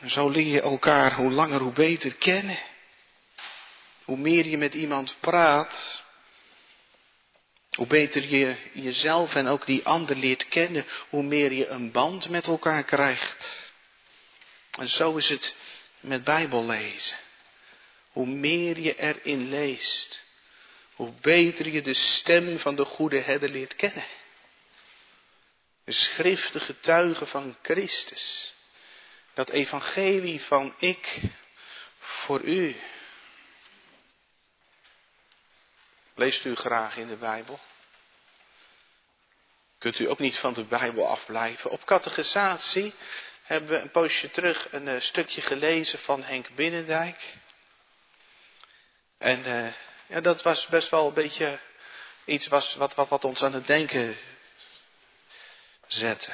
En 0.00 0.10
zo 0.10 0.28
leer 0.28 0.46
je 0.46 0.60
elkaar 0.60 1.14
hoe 1.14 1.30
langer 1.30 1.60
hoe 1.60 1.72
beter 1.72 2.14
kennen. 2.14 2.58
Hoe 4.04 4.16
meer 4.16 4.46
je 4.46 4.58
met 4.58 4.74
iemand 4.74 5.16
praat. 5.20 6.02
Hoe 7.70 7.86
beter 7.86 8.28
je 8.28 8.56
jezelf 8.72 9.34
en 9.34 9.46
ook 9.46 9.66
die 9.66 9.84
ander 9.84 10.16
leert 10.16 10.48
kennen. 10.48 10.84
Hoe 11.08 11.22
meer 11.22 11.52
je 11.52 11.68
een 11.68 11.90
band 11.90 12.28
met 12.28 12.46
elkaar 12.46 12.82
krijgt. 12.82 13.71
En 14.78 14.88
zo 14.88 15.16
is 15.16 15.28
het 15.28 15.54
met 16.00 16.24
Bijbel 16.24 16.64
lezen. 16.64 17.16
Hoe 18.10 18.26
meer 18.26 18.78
je 18.78 18.98
erin 18.98 19.48
leest, 19.48 20.24
hoe 20.94 21.12
beter 21.12 21.68
je 21.68 21.82
de 21.82 21.94
stem 21.94 22.58
van 22.58 22.76
de 22.76 22.84
goede 22.84 23.20
herder 23.20 23.48
leert 23.48 23.76
kennen. 23.76 24.06
De 25.84 25.92
schriften 25.92 26.60
getuigen 26.60 27.26
van 27.26 27.56
Christus. 27.62 28.54
Dat 29.34 29.48
evangelie 29.48 30.40
van 30.40 30.74
ik 30.78 31.20
voor 31.98 32.40
u. 32.40 32.76
Leest 36.14 36.44
u 36.44 36.54
graag 36.54 36.96
in 36.96 37.08
de 37.08 37.16
Bijbel? 37.16 37.60
Kunt 39.78 39.98
u 39.98 40.08
ook 40.08 40.18
niet 40.18 40.38
van 40.38 40.52
de 40.52 40.64
Bijbel 40.64 41.08
afblijven? 41.08 41.70
Op 41.70 41.84
catechisatie 41.84 42.94
hebben 43.52 43.70
we 43.70 43.78
een 43.78 43.90
poosje 43.90 44.30
terug 44.30 44.72
een 44.72 44.88
uh, 44.88 45.00
stukje 45.00 45.40
gelezen 45.40 45.98
van 45.98 46.22
Henk 46.22 46.46
Binnendijk. 46.54 47.36
En 49.18 49.46
uh, 49.46 49.72
ja, 50.06 50.20
dat 50.20 50.42
was 50.42 50.66
best 50.66 50.88
wel 50.88 51.06
een 51.06 51.14
beetje 51.14 51.58
iets 52.24 52.46
was, 52.46 52.74
wat, 52.74 52.94
wat, 52.94 53.08
wat 53.08 53.24
ons 53.24 53.42
aan 53.42 53.52
het 53.52 53.66
denken 53.66 54.16
zette. 55.86 56.32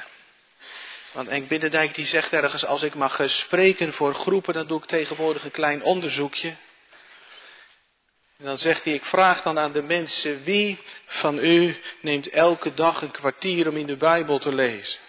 Want 1.11 1.29
Henk 1.29 1.47
Binnendijk 1.47 1.95
die 1.95 2.05
zegt 2.05 2.33
ergens, 2.33 2.65
als 2.65 2.83
ik 2.83 2.95
mag 2.95 3.21
spreken 3.25 3.93
voor 3.93 4.15
groepen, 4.15 4.53
dan 4.53 4.67
doe 4.67 4.79
ik 4.81 4.85
tegenwoordig 4.85 5.43
een 5.43 5.51
klein 5.51 5.83
onderzoekje. 5.83 6.55
En 8.37 8.45
dan 8.45 8.57
zegt 8.57 8.83
hij, 8.83 8.93
ik 8.93 9.05
vraag 9.05 9.41
dan 9.41 9.59
aan 9.59 9.71
de 9.71 9.83
mensen, 9.83 10.43
wie 10.43 10.79
van 11.05 11.37
u 11.37 11.79
neemt 12.01 12.29
elke 12.29 12.73
dag 12.73 13.01
een 13.01 13.11
kwartier 13.11 13.67
om 13.67 13.77
in 13.77 13.87
de 13.87 13.97
Bijbel 13.97 14.39
te 14.39 14.53
lezen? 14.53 15.07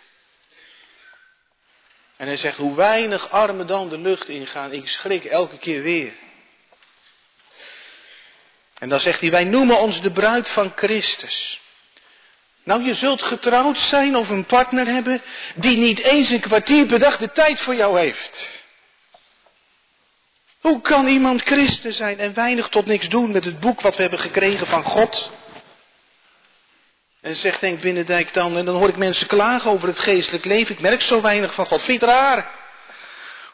En 2.21 2.27
hij 2.27 2.37
zegt, 2.37 2.57
hoe 2.57 2.75
weinig 2.75 3.31
armen 3.31 3.67
dan 3.67 3.89
de 3.89 3.99
lucht 3.99 4.29
ingaan, 4.29 4.73
ik 4.73 4.89
schrik 4.89 5.25
elke 5.25 5.59
keer 5.59 5.83
weer. 5.83 6.13
En 8.79 8.89
dan 8.89 9.01
zegt 9.01 9.21
hij, 9.21 9.31
wij 9.31 9.45
noemen 9.45 9.79
ons 9.79 10.01
de 10.01 10.11
bruid 10.11 10.49
van 10.49 10.73
Christus. 10.77 11.61
Nou, 12.63 12.85
je 12.85 12.95
zult 12.95 13.23
getrouwd 13.23 13.79
zijn 13.79 14.17
of 14.17 14.29
een 14.29 14.45
partner 14.45 14.87
hebben 14.87 15.23
die 15.55 15.77
niet 15.77 16.01
eens 16.01 16.31
een 16.31 16.41
kwartier 16.41 16.87
per 16.87 16.99
dag 16.99 17.17
de 17.17 17.33
tijd 17.33 17.61
voor 17.61 17.75
jou 17.75 17.99
heeft. 17.99 18.65
Hoe 20.59 20.81
kan 20.81 21.07
iemand 21.07 21.43
christen 21.43 21.93
zijn 21.93 22.19
en 22.19 22.35
weinig 22.35 22.69
tot 22.69 22.87
niks 22.87 23.09
doen 23.09 23.31
met 23.31 23.45
het 23.45 23.61
boek 23.61 23.81
wat 23.81 23.97
we 23.97 24.03
hebben 24.03 24.21
gekregen 24.21 24.67
van 24.67 24.85
God? 24.85 25.33
En 27.21 27.37
zegt 27.37 27.61
Henk 27.61 27.81
Binnendijk 27.81 28.35
dan, 28.35 28.57
en 28.57 28.65
dan 28.65 28.77
hoor 28.77 28.89
ik 28.89 28.97
mensen 28.97 29.27
klagen 29.27 29.71
over 29.71 29.89
het 29.89 29.99
geestelijk 29.99 30.45
leven. 30.45 30.75
Ik 30.75 30.81
merk 30.81 31.03
zo 31.03 31.21
weinig 31.21 31.55
van 31.55 31.67
God. 31.67 31.83
Vind 31.83 32.01
je 32.01 32.07
het 32.07 32.17
raar? 32.17 32.51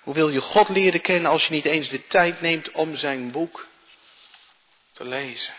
Hoe 0.02 0.14
wil 0.14 0.28
je 0.28 0.40
God 0.40 0.68
leren 0.68 1.00
kennen 1.00 1.30
als 1.30 1.46
je 1.46 1.54
niet 1.54 1.64
eens 1.64 1.88
de 1.88 2.06
tijd 2.06 2.40
neemt 2.40 2.70
om 2.70 2.96
zijn 2.96 3.30
boek 3.30 3.66
te 4.92 5.04
lezen? 5.04 5.54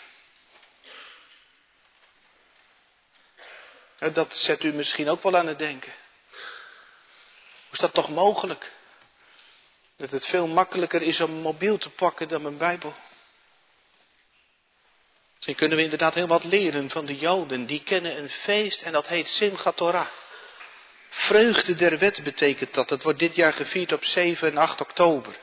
Dat 4.13 4.35
zet 4.35 4.63
u 4.63 4.73
misschien 4.73 5.09
ook 5.09 5.23
wel 5.23 5.37
aan 5.37 5.47
het 5.47 5.59
denken. 5.59 5.91
Hoe 6.31 7.71
is 7.71 7.79
dat 7.79 7.93
toch 7.93 8.09
mogelijk? 8.09 8.71
Dat 9.97 10.11
het 10.11 10.25
veel 10.25 10.47
makkelijker 10.47 11.01
is 11.01 11.21
om 11.21 11.31
een 11.31 11.41
mobiel 11.41 11.77
te 11.77 11.89
pakken 11.89 12.27
dan 12.27 12.41
mijn 12.41 12.57
Bijbel. 12.57 12.95
Misschien 15.37 15.55
kunnen 15.55 15.77
we 15.77 15.83
inderdaad 15.83 16.13
heel 16.13 16.27
wat 16.27 16.43
leren 16.43 16.89
van 16.89 17.05
de 17.05 17.15
Joden. 17.15 17.65
Die 17.65 17.81
kennen 17.83 18.17
een 18.17 18.29
feest 18.29 18.81
en 18.81 18.91
dat 18.91 19.07
heet 19.07 19.27
Simchat 19.27 19.77
Torah. 19.77 20.07
Vreugde 21.09 21.75
der 21.75 21.97
wet 21.97 22.23
betekent 22.23 22.73
dat. 22.73 22.89
Het 22.89 23.03
wordt 23.03 23.19
dit 23.19 23.35
jaar 23.35 23.53
gevierd 23.53 23.91
op 23.93 24.05
7 24.05 24.51
en 24.51 24.57
8 24.57 24.81
oktober. 24.81 25.35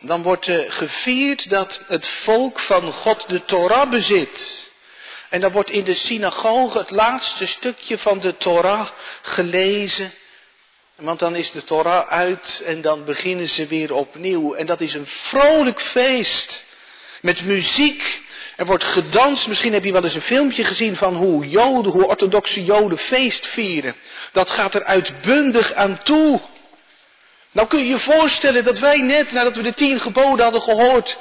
Dan 0.00 0.22
wordt 0.22 0.46
uh, 0.46 0.70
gevierd 0.72 1.50
dat 1.50 1.80
het 1.86 2.08
volk 2.08 2.60
van 2.60 2.92
God 2.92 3.28
de 3.28 3.44
Torah 3.44 3.90
bezit. 3.90 4.70
En 5.28 5.40
dan 5.40 5.52
wordt 5.52 5.70
in 5.70 5.84
de 5.84 5.94
synagoge 5.94 6.78
het 6.78 6.90
laatste 6.90 7.46
stukje 7.46 7.98
van 7.98 8.20
de 8.20 8.36
Torah 8.36 8.88
gelezen. 9.22 10.12
Want 10.94 11.18
dan 11.18 11.34
is 11.34 11.50
de 11.50 11.64
Torah 11.64 12.08
uit 12.08 12.62
en 12.64 12.80
dan 12.80 13.04
beginnen 13.04 13.48
ze 13.48 13.66
weer 13.66 13.92
opnieuw. 13.92 14.54
En 14.54 14.66
dat 14.66 14.80
is 14.80 14.94
een 14.94 15.06
vrolijk 15.06 15.80
feest. 15.80 16.64
Met 17.20 17.44
muziek. 17.44 18.20
Er 18.56 18.66
wordt 18.66 18.84
gedanst. 18.84 19.46
Misschien 19.46 19.72
heb 19.72 19.84
je 19.84 19.92
wel 19.92 20.04
eens 20.04 20.14
een 20.14 20.20
filmpje 20.20 20.64
gezien 20.64 20.96
van 20.96 21.14
hoe 21.14 21.48
Joden, 21.48 21.92
hoe 21.92 22.06
orthodoxe 22.06 22.64
Joden 22.64 22.98
feest 22.98 23.46
vieren. 23.46 23.94
Dat 24.32 24.50
gaat 24.50 24.74
er 24.74 24.84
uitbundig 24.84 25.74
aan 25.74 26.00
toe. 26.02 26.40
Nou 27.52 27.68
kun 27.68 27.78
je 27.78 27.88
je 27.88 27.98
voorstellen 27.98 28.64
dat 28.64 28.78
wij 28.78 28.96
net 28.96 29.32
nadat 29.32 29.56
we 29.56 29.62
de 29.62 29.74
tien 29.74 30.00
geboden 30.00 30.42
hadden 30.44 30.62
gehoord, 30.62 31.16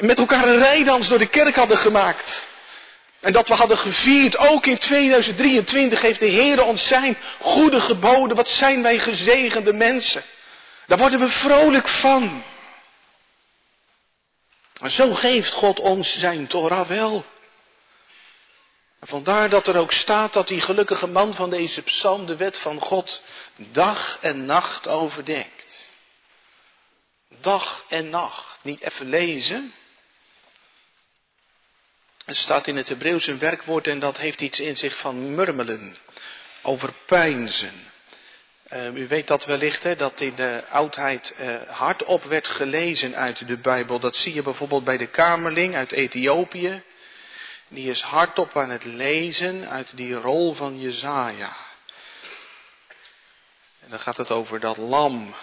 met 0.00 0.18
elkaar 0.18 0.48
een 0.48 0.58
rijdans 0.58 1.08
door 1.08 1.18
de 1.18 1.26
kerk 1.26 1.56
hadden 1.56 1.78
gemaakt. 1.78 2.46
En 3.20 3.32
dat 3.32 3.48
we 3.48 3.54
hadden 3.54 3.78
gevierd, 3.78 4.38
ook 4.38 4.66
in 4.66 4.78
2023 4.78 6.00
heeft 6.00 6.20
de 6.20 6.26
Heer 6.26 6.64
ons 6.64 6.86
zijn 6.86 7.16
goede 7.40 7.80
geboden. 7.80 8.36
Wat 8.36 8.48
zijn 8.48 8.82
wij 8.82 8.98
gezegende 8.98 9.72
mensen. 9.72 10.22
Daar 10.86 10.98
worden 10.98 11.18
we 11.18 11.28
vrolijk 11.28 11.88
van. 11.88 12.42
En 14.80 14.90
zo 14.90 15.14
geeft 15.14 15.52
God 15.52 15.80
ons 15.80 16.18
zijn 16.18 16.46
Torah 16.46 16.88
wel. 16.88 17.24
En 18.98 19.08
vandaar 19.08 19.48
dat 19.48 19.66
er 19.66 19.76
ook 19.76 19.92
staat 19.92 20.32
dat 20.32 20.48
die 20.48 20.60
gelukkige 20.60 21.06
man 21.06 21.34
van 21.34 21.50
deze 21.50 21.82
psalm 21.82 22.26
de 22.26 22.36
wet 22.36 22.58
van 22.58 22.80
God 22.80 23.22
dag 23.56 24.18
en 24.20 24.46
nacht 24.46 24.88
overdenkt. 24.88 25.96
Dag 27.40 27.84
en 27.88 28.10
nacht. 28.10 28.58
Niet 28.62 28.80
even 28.80 29.08
lezen. 29.08 29.74
Het 32.24 32.36
staat 32.36 32.66
in 32.66 32.76
het 32.76 32.88
Hebreeuws 32.88 33.26
een 33.26 33.38
werkwoord 33.38 33.86
en 33.86 33.98
dat 33.98 34.18
heeft 34.18 34.40
iets 34.40 34.60
in 34.60 34.76
zich 34.76 34.96
van 34.96 35.34
murmelen, 35.34 35.96
overpijnzen. 36.62 37.92
Uh, 38.72 38.94
u 38.94 39.08
weet 39.08 39.26
dat 39.26 39.44
wellicht, 39.44 39.82
hè, 39.82 39.96
dat 39.96 40.20
in 40.20 40.34
de 40.34 40.64
oudheid 40.68 41.34
uh, 41.40 41.56
hardop 41.68 42.24
werd 42.24 42.48
gelezen 42.48 43.16
uit 43.16 43.46
de 43.46 43.56
Bijbel. 43.56 43.98
Dat 43.98 44.16
zie 44.16 44.34
je 44.34 44.42
bijvoorbeeld 44.42 44.84
bij 44.84 44.96
de 44.96 45.06
Kamerling 45.06 45.76
uit 45.76 45.92
Ethiopië. 45.92 46.82
Die 47.68 47.90
is 47.90 48.02
hardop 48.02 48.56
aan 48.56 48.70
het 48.70 48.84
lezen 48.84 49.68
uit 49.68 49.96
die 49.96 50.14
rol 50.14 50.54
van 50.54 50.80
Jezaja. 50.80 51.56
En 53.80 53.90
dan 53.90 53.98
gaat 53.98 54.16
het 54.16 54.30
over 54.30 54.60
dat 54.60 54.76
lam 54.76 55.34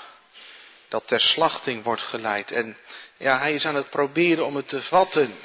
dat 0.88 1.08
ter 1.08 1.20
slachting 1.20 1.84
wordt 1.84 2.02
geleid. 2.02 2.52
En 2.52 2.78
ja, 3.18 3.38
hij 3.38 3.54
is 3.54 3.66
aan 3.66 3.76
het 3.76 3.90
proberen 3.90 4.46
om 4.46 4.56
het 4.56 4.68
te 4.68 4.82
vatten. 4.82 5.36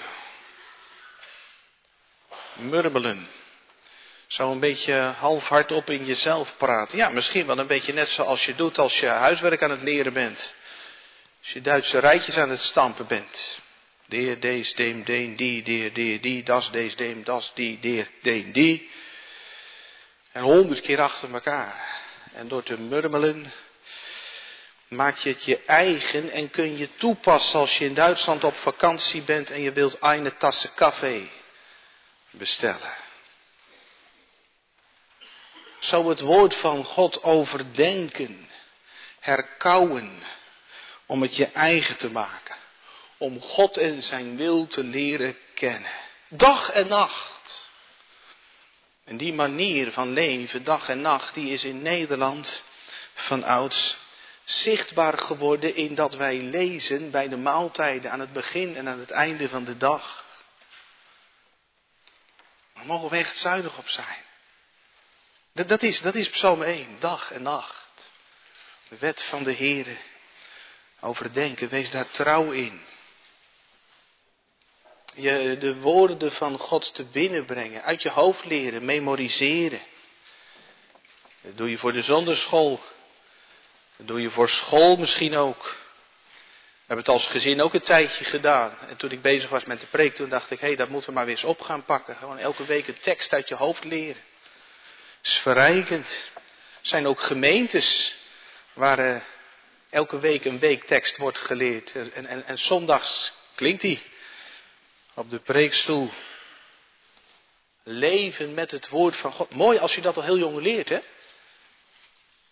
Murmelen. 2.53 3.29
Zo 4.31 4.51
een 4.51 4.61
beetje 4.61 4.95
half 4.95 5.49
hardop 5.49 5.91
in 5.91 6.05
jezelf 6.05 6.57
praten. 6.57 6.99
Ja, 6.99 7.09
misschien 7.09 7.47
wel 7.47 7.59
een 7.59 7.67
beetje 7.67 7.93
net 7.93 8.09
zoals 8.09 8.45
je 8.45 8.55
doet 8.55 8.79
als 8.79 9.01
je 9.01 9.07
huiswerk 9.07 9.63
aan 9.63 9.71
het 9.71 9.83
leren 9.83 10.13
bent. 10.13 10.55
Als 11.41 11.53
je 11.53 11.61
Duitse 11.61 11.99
rijtjes 11.99 12.39
aan 12.39 12.51
het 12.51 12.61
stampen 12.61 13.07
bent. 13.07 13.61
Deer, 14.07 14.41
deze, 14.41 14.75
deem, 14.75 15.05
deen, 15.05 15.37
die, 15.37 15.63
deer, 15.63 15.93
deer, 15.93 16.21
die, 16.21 16.43
das, 16.43 16.71
deze, 16.71 16.97
deem, 16.97 17.25
das, 17.25 17.53
die, 17.55 17.81
deer, 17.81 18.09
deen, 18.23 18.53
die. 18.53 18.91
En 20.33 20.43
honderd 20.43 20.81
keer 20.81 21.01
achter 21.01 21.33
elkaar. 21.33 22.03
En 22.33 22.49
door 22.49 22.63
te 22.63 22.81
murmelen 22.81 23.53
maak 24.89 25.17
je 25.17 25.29
het 25.29 25.45
je 25.45 25.59
eigen 25.67 26.31
en 26.31 26.51
kun 26.51 26.77
je 26.77 26.89
toepassen 26.95 27.59
als 27.59 27.79
je 27.79 27.85
in 27.85 27.95
Duitsland 27.95 28.45
op 28.45 28.55
vakantie 28.55 29.23
bent 29.23 29.51
en 29.51 29.63
je 29.63 29.73
wilt 29.73 29.97
een 30.01 30.37
tasse 30.39 30.75
café 30.75 31.29
bestellen. 32.31 33.09
Zo 35.81 36.09
het 36.09 36.21
woord 36.21 36.57
van 36.57 36.85
God 36.85 37.23
overdenken, 37.23 38.49
herkauwen, 39.21 40.23
om 41.07 41.23
het 41.23 41.37
je 41.37 41.47
eigen 41.47 41.97
te 41.97 42.11
maken. 42.11 42.57
Om 43.17 43.41
God 43.41 43.77
en 43.77 44.03
zijn 44.03 44.37
wil 44.37 44.67
te 44.67 44.85
leren 44.85 45.37
kennen. 45.55 45.91
Dag 46.29 46.71
en 46.71 46.89
nacht. 46.89 47.71
En 49.05 49.17
die 49.17 49.33
manier 49.33 49.93
van 49.93 50.13
leven, 50.13 50.65
dag 50.65 50.89
en 50.89 51.01
nacht, 51.01 51.35
die 51.35 51.53
is 51.53 51.65
in 51.65 51.83
Nederland 51.83 52.63
van 53.15 53.45
ouds 53.45 53.97
zichtbaar 54.45 55.19
geworden 55.19 55.75
in 55.75 55.95
dat 55.95 56.15
wij 56.15 56.41
lezen 56.41 57.11
bij 57.11 57.29
de 57.29 57.37
maaltijden 57.37 58.11
aan 58.11 58.21
het 58.21 58.33
begin 58.33 58.77
en 58.77 58.89
aan 58.89 58.99
het 58.99 59.11
einde 59.11 59.49
van 59.49 59.65
de 59.65 59.77
dag. 59.77 60.25
Daar 62.75 62.87
mogen 62.87 63.11
we 63.11 63.17
echt 63.17 63.39
zuinig 63.39 63.79
op 63.79 63.89
zijn. 63.89 64.29
Dat, 65.53 65.69
dat, 65.69 65.83
is, 65.83 66.01
dat 66.01 66.15
is 66.15 66.29
Psalm 66.29 66.63
1, 66.63 66.97
dag 66.99 67.33
en 67.33 67.43
nacht. 67.43 68.13
De 68.89 68.97
wet 68.99 69.23
van 69.23 69.43
de 69.43 69.55
Heere. 69.55 69.97
Overdenken, 71.01 71.69
wees 71.69 71.91
daar 71.91 72.11
trouw 72.11 72.51
in. 72.51 72.81
Je 75.15 75.57
de 75.59 75.81
woorden 75.81 76.33
van 76.33 76.59
God 76.59 76.95
te 76.95 77.05
binnenbrengen, 77.05 77.83
uit 77.83 78.03
je 78.03 78.11
hoofd 78.11 78.45
leren, 78.45 78.85
memoriseren. 78.85 79.81
Dat 81.41 81.57
doe 81.57 81.71
je 81.71 81.79
voor 81.79 81.93
de 81.93 82.03
zonderschool. 82.03 82.81
Dat 83.97 84.07
doe 84.07 84.21
je 84.21 84.31
voor 84.31 84.49
school 84.49 84.97
misschien 84.97 85.37
ook. 85.37 85.63
We 85.63 86.97
hebben 86.97 87.05
het 87.05 87.15
als 87.15 87.27
gezin 87.27 87.63
ook 87.63 87.75
een 87.75 87.81
tijdje 87.81 88.25
gedaan. 88.25 88.79
En 88.89 88.97
toen 88.97 89.11
ik 89.11 89.23
bezig 89.23 89.51
was 89.51 89.65
met 89.65 89.81
de 89.81 89.87
preek, 89.87 90.15
toen 90.15 90.29
dacht 90.29 90.51
ik, 90.51 90.61
hé, 90.61 90.67
hey, 90.67 90.77
dat 90.77 90.89
moeten 90.89 91.09
we 91.09 91.15
maar 91.15 91.25
weer 91.25 91.35
eens 91.35 91.45
op 91.45 91.61
gaan 91.61 91.85
pakken. 91.85 92.17
Gewoon 92.17 92.39
elke 92.39 92.65
week 92.65 92.89
een 92.89 92.99
tekst 92.99 93.33
uit 93.33 93.49
je 93.49 93.55
hoofd 93.55 93.85
leren 93.85 94.23
is 95.23 95.39
verrijkend. 95.39 96.31
Er 96.35 96.41
zijn 96.87 97.07
ook 97.07 97.21
gemeentes 97.21 98.15
waar 98.73 98.99
uh, 98.99 99.21
elke 99.91 100.19
week 100.19 100.45
een 100.45 100.59
weektekst 100.59 101.17
wordt 101.17 101.39
geleerd. 101.39 101.93
En, 101.93 102.27
en, 102.27 102.47
en 102.47 102.59
zondags 102.59 103.33
klinkt 103.55 103.81
die 103.81 104.03
op 105.15 105.31
de 105.31 105.39
preekstoel. 105.39 106.11
Leven 107.83 108.55
met 108.55 108.71
het 108.71 108.89
woord 108.89 109.17
van 109.17 109.33
God. 109.33 109.51
Mooi 109.55 109.79
als 109.79 109.95
je 109.95 110.01
dat 110.01 110.17
al 110.17 110.23
heel 110.23 110.39
jong 110.39 110.61
leert, 110.61 110.89
hè? 110.89 111.01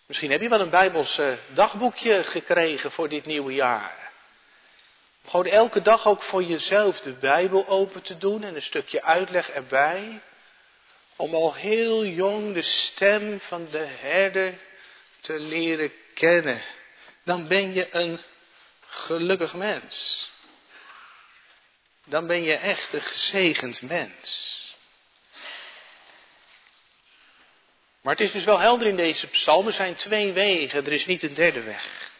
Misschien 0.05 0.31
heb 0.31 0.41
je 0.41 0.49
wel 0.49 0.59
een 0.59 0.69
Bijbels 0.69 1.19
uh, 1.19 1.33
dagboekje 1.47 2.23
gekregen 2.23 2.91
voor 2.91 3.09
dit 3.09 3.25
nieuwe 3.25 3.53
jaar. 3.53 4.11
Gewoon 5.27 5.45
elke 5.45 5.81
dag 5.81 6.07
ook 6.07 6.21
voor 6.21 6.43
jezelf 6.43 6.99
de 6.99 7.13
Bijbel 7.13 7.67
open 7.67 8.01
te 8.01 8.17
doen 8.17 8.43
en 8.43 8.55
een 8.55 8.61
stukje 8.61 9.03
uitleg 9.03 9.49
erbij 9.49 10.21
om 11.19 11.33
al 11.33 11.53
heel 11.53 12.05
jong 12.05 12.53
de 12.53 12.61
stem 12.61 13.39
van 13.39 13.67
de 13.71 13.85
herder 13.85 14.57
te 15.19 15.39
leren 15.39 15.91
kennen. 16.13 16.61
Dan 17.23 17.47
ben 17.47 17.73
je 17.73 17.87
een 17.91 18.19
gelukkig 18.87 19.53
mens. 19.53 20.27
Dan 22.05 22.27
ben 22.27 22.43
je 22.43 22.55
echt 22.55 22.93
een 22.93 23.01
gezegend 23.01 23.81
mens. 23.81 24.57
Maar 28.01 28.13
het 28.13 28.23
is 28.23 28.31
dus 28.31 28.43
wel 28.43 28.59
helder 28.59 28.87
in 28.87 28.95
deze 28.95 29.27
psalm. 29.27 29.67
Er 29.67 29.73
zijn 29.73 29.95
twee 29.95 30.31
wegen, 30.31 30.85
er 30.85 30.93
is 30.93 31.05
niet 31.05 31.23
een 31.23 31.33
derde 31.33 31.61
weg. 31.61 32.11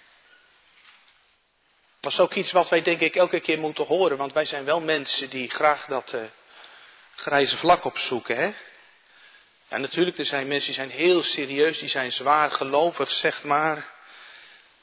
Dat 1.99 2.11
is 2.11 2.19
ook 2.19 2.33
iets 2.33 2.51
wat 2.51 2.69
wij 2.69 2.81
denk 2.81 2.99
ik 2.99 3.15
elke 3.15 3.39
keer 3.39 3.59
moeten 3.59 3.85
horen, 3.85 4.17
want 4.17 4.33
wij 4.33 4.45
zijn 4.45 4.65
wel 4.65 4.81
mensen 4.81 5.29
die 5.29 5.49
graag 5.49 5.85
dat 5.85 6.13
uh, 6.13 6.23
grijze 7.15 7.57
vlak 7.57 7.85
opzoeken. 7.85 8.35
Hè? 8.35 8.53
Ja, 9.69 9.77
natuurlijk, 9.77 10.17
er 10.17 10.25
zijn 10.25 10.47
mensen 10.47 10.65
die 10.65 10.75
zijn 10.75 10.99
heel 10.99 11.23
serieus, 11.23 11.79
die 11.79 11.89
zijn 11.89 12.11
zwaar 12.11 12.51
gelovig, 12.51 13.11
zeg 13.11 13.43
maar. 13.43 13.87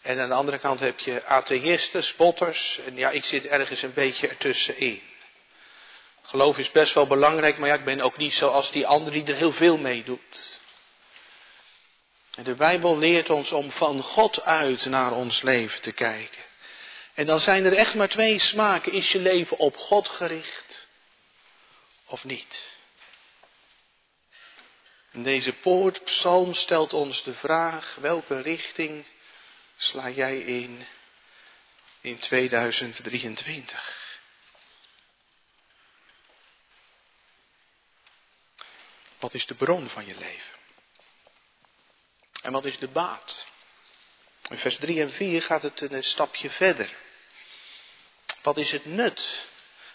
En 0.02 0.20
aan 0.20 0.28
de 0.28 0.34
andere 0.34 0.58
kant 0.58 0.80
heb 0.80 0.98
je 0.98 1.24
atheïsten, 1.24 2.02
spotters. 2.04 2.80
En 2.86 2.96
ja, 2.96 3.10
ik 3.10 3.24
zit 3.24 3.46
ergens 3.46 3.82
een 3.82 3.94
beetje 3.94 4.28
ertussenin. 4.28 5.02
Geloof 6.22 6.58
is 6.58 6.70
best 6.70 6.94
wel 6.94 7.06
belangrijk, 7.06 7.58
maar 7.58 7.68
ja, 7.68 7.74
ik 7.74 7.84
ben 7.84 8.00
ook 8.00 8.16
niet 8.16 8.34
zoals 8.34 8.70
die 8.70 8.86
andere 8.86 9.22
die 9.22 9.34
er 9.34 9.38
heel 9.38 9.52
veel 9.52 9.78
mee 9.78 10.04
doet. 10.04 10.60
En 12.34 12.44
de 12.44 12.54
Bijbel 12.54 12.98
leert 12.98 13.30
ons 13.30 13.52
om 13.52 13.70
van 13.70 14.02
God 14.02 14.42
uit 14.42 14.86
naar 14.86 15.12
ons 15.12 15.42
leven 15.42 15.80
te 15.80 15.92
kijken. 15.92 16.42
En 17.14 17.26
dan 17.26 17.40
zijn 17.40 17.64
er 17.64 17.72
echt 17.72 17.94
maar 17.94 18.08
twee 18.08 18.38
smaken. 18.38 18.92
Is 18.92 19.12
je 19.12 19.18
leven 19.18 19.58
op 19.58 19.76
God 19.76 20.08
gericht 20.08 20.88
of 22.06 22.24
niet? 22.24 22.75
Deze 25.22 25.52
poortpsalm 25.52 26.54
stelt 26.54 26.92
ons 26.92 27.22
de 27.22 27.34
vraag, 27.34 27.94
welke 27.94 28.40
richting 28.40 29.04
sla 29.76 30.10
jij 30.10 30.38
in 30.38 30.86
in 32.00 32.18
2023? 32.18 34.18
Wat 39.18 39.34
is 39.34 39.46
de 39.46 39.54
bron 39.54 39.88
van 39.88 40.06
je 40.06 40.18
leven? 40.18 40.54
En 42.42 42.52
wat 42.52 42.64
is 42.64 42.78
de 42.78 42.88
baat? 42.88 43.46
In 44.48 44.58
vers 44.58 44.76
3 44.76 45.00
en 45.00 45.12
4 45.12 45.42
gaat 45.42 45.62
het 45.62 45.80
een 45.80 46.04
stapje 46.04 46.50
verder. 46.50 46.96
Wat 48.42 48.56
is 48.56 48.70
het 48.70 48.84
nut 48.84 49.48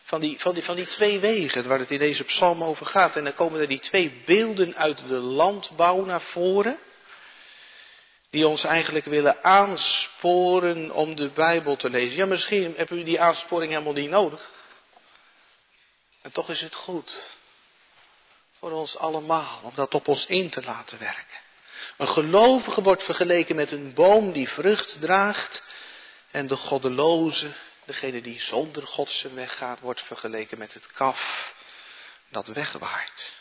van 0.04 0.22
die, 0.22 0.40
van, 0.40 0.54
die, 0.54 0.64
van 0.64 0.76
die 0.76 0.86
twee 0.86 1.20
wegen 1.20 1.68
waar 1.68 1.80
het 1.80 1.92
in 1.92 2.00
deze 2.00 2.24
psalm 2.24 2.64
over 2.64 2.86
gaat. 2.86 3.16
En 3.16 3.24
dan 3.24 3.34
komen 3.34 3.60
er 3.60 3.68
die 3.68 3.80
twee 3.80 4.22
beelden 4.26 4.76
uit 4.76 5.08
de 5.08 5.18
landbouw 5.18 6.06
naar 6.06 6.22
voren. 6.22 6.80
Die 8.30 8.48
ons 8.48 8.64
eigenlijk 8.64 9.06
willen 9.06 9.44
aansporen 9.44 10.92
om 10.92 11.16
de 11.16 11.30
Bijbel 11.30 11.76
te 11.76 11.90
lezen. 11.90 12.18
Ja, 12.18 12.26
misschien 12.26 12.74
hebben 12.78 12.98
u 12.98 13.04
die 13.04 13.22
aansporing 13.22 13.72
helemaal 13.72 13.94
niet 13.94 14.10
nodig. 14.10 14.52
En 16.22 16.32
toch 16.32 16.50
is 16.50 16.62
het 16.62 16.76
goed 16.76 17.40
voor 18.60 18.72
ons 18.72 18.98
allemaal 18.98 19.60
om 19.64 19.72
dat 19.76 19.94
op 19.94 20.08
ons 20.08 20.26
in 20.26 20.50
te 20.50 20.62
laten 20.64 21.00
werken. 21.00 21.40
Een 21.98 22.08
gelovige 22.08 22.82
wordt 22.82 23.04
vergeleken 23.04 23.56
met 23.56 23.72
een 23.72 23.94
boom 23.94 24.32
die 24.32 24.50
vrucht 24.50 25.00
draagt 25.00 25.64
en 26.32 26.48
de 26.48 26.56
goddeloze 26.56 27.52
Degene 27.86 28.22
die 28.22 28.42
zonder 28.42 28.88
God 28.88 29.12
zijn 29.12 29.50
wordt 29.82 30.02
vergeleken 30.02 30.58
met 30.58 30.74
het 30.74 30.88
kaf 30.88 31.54
dat 32.30 32.48
wegwaait. 32.48 33.34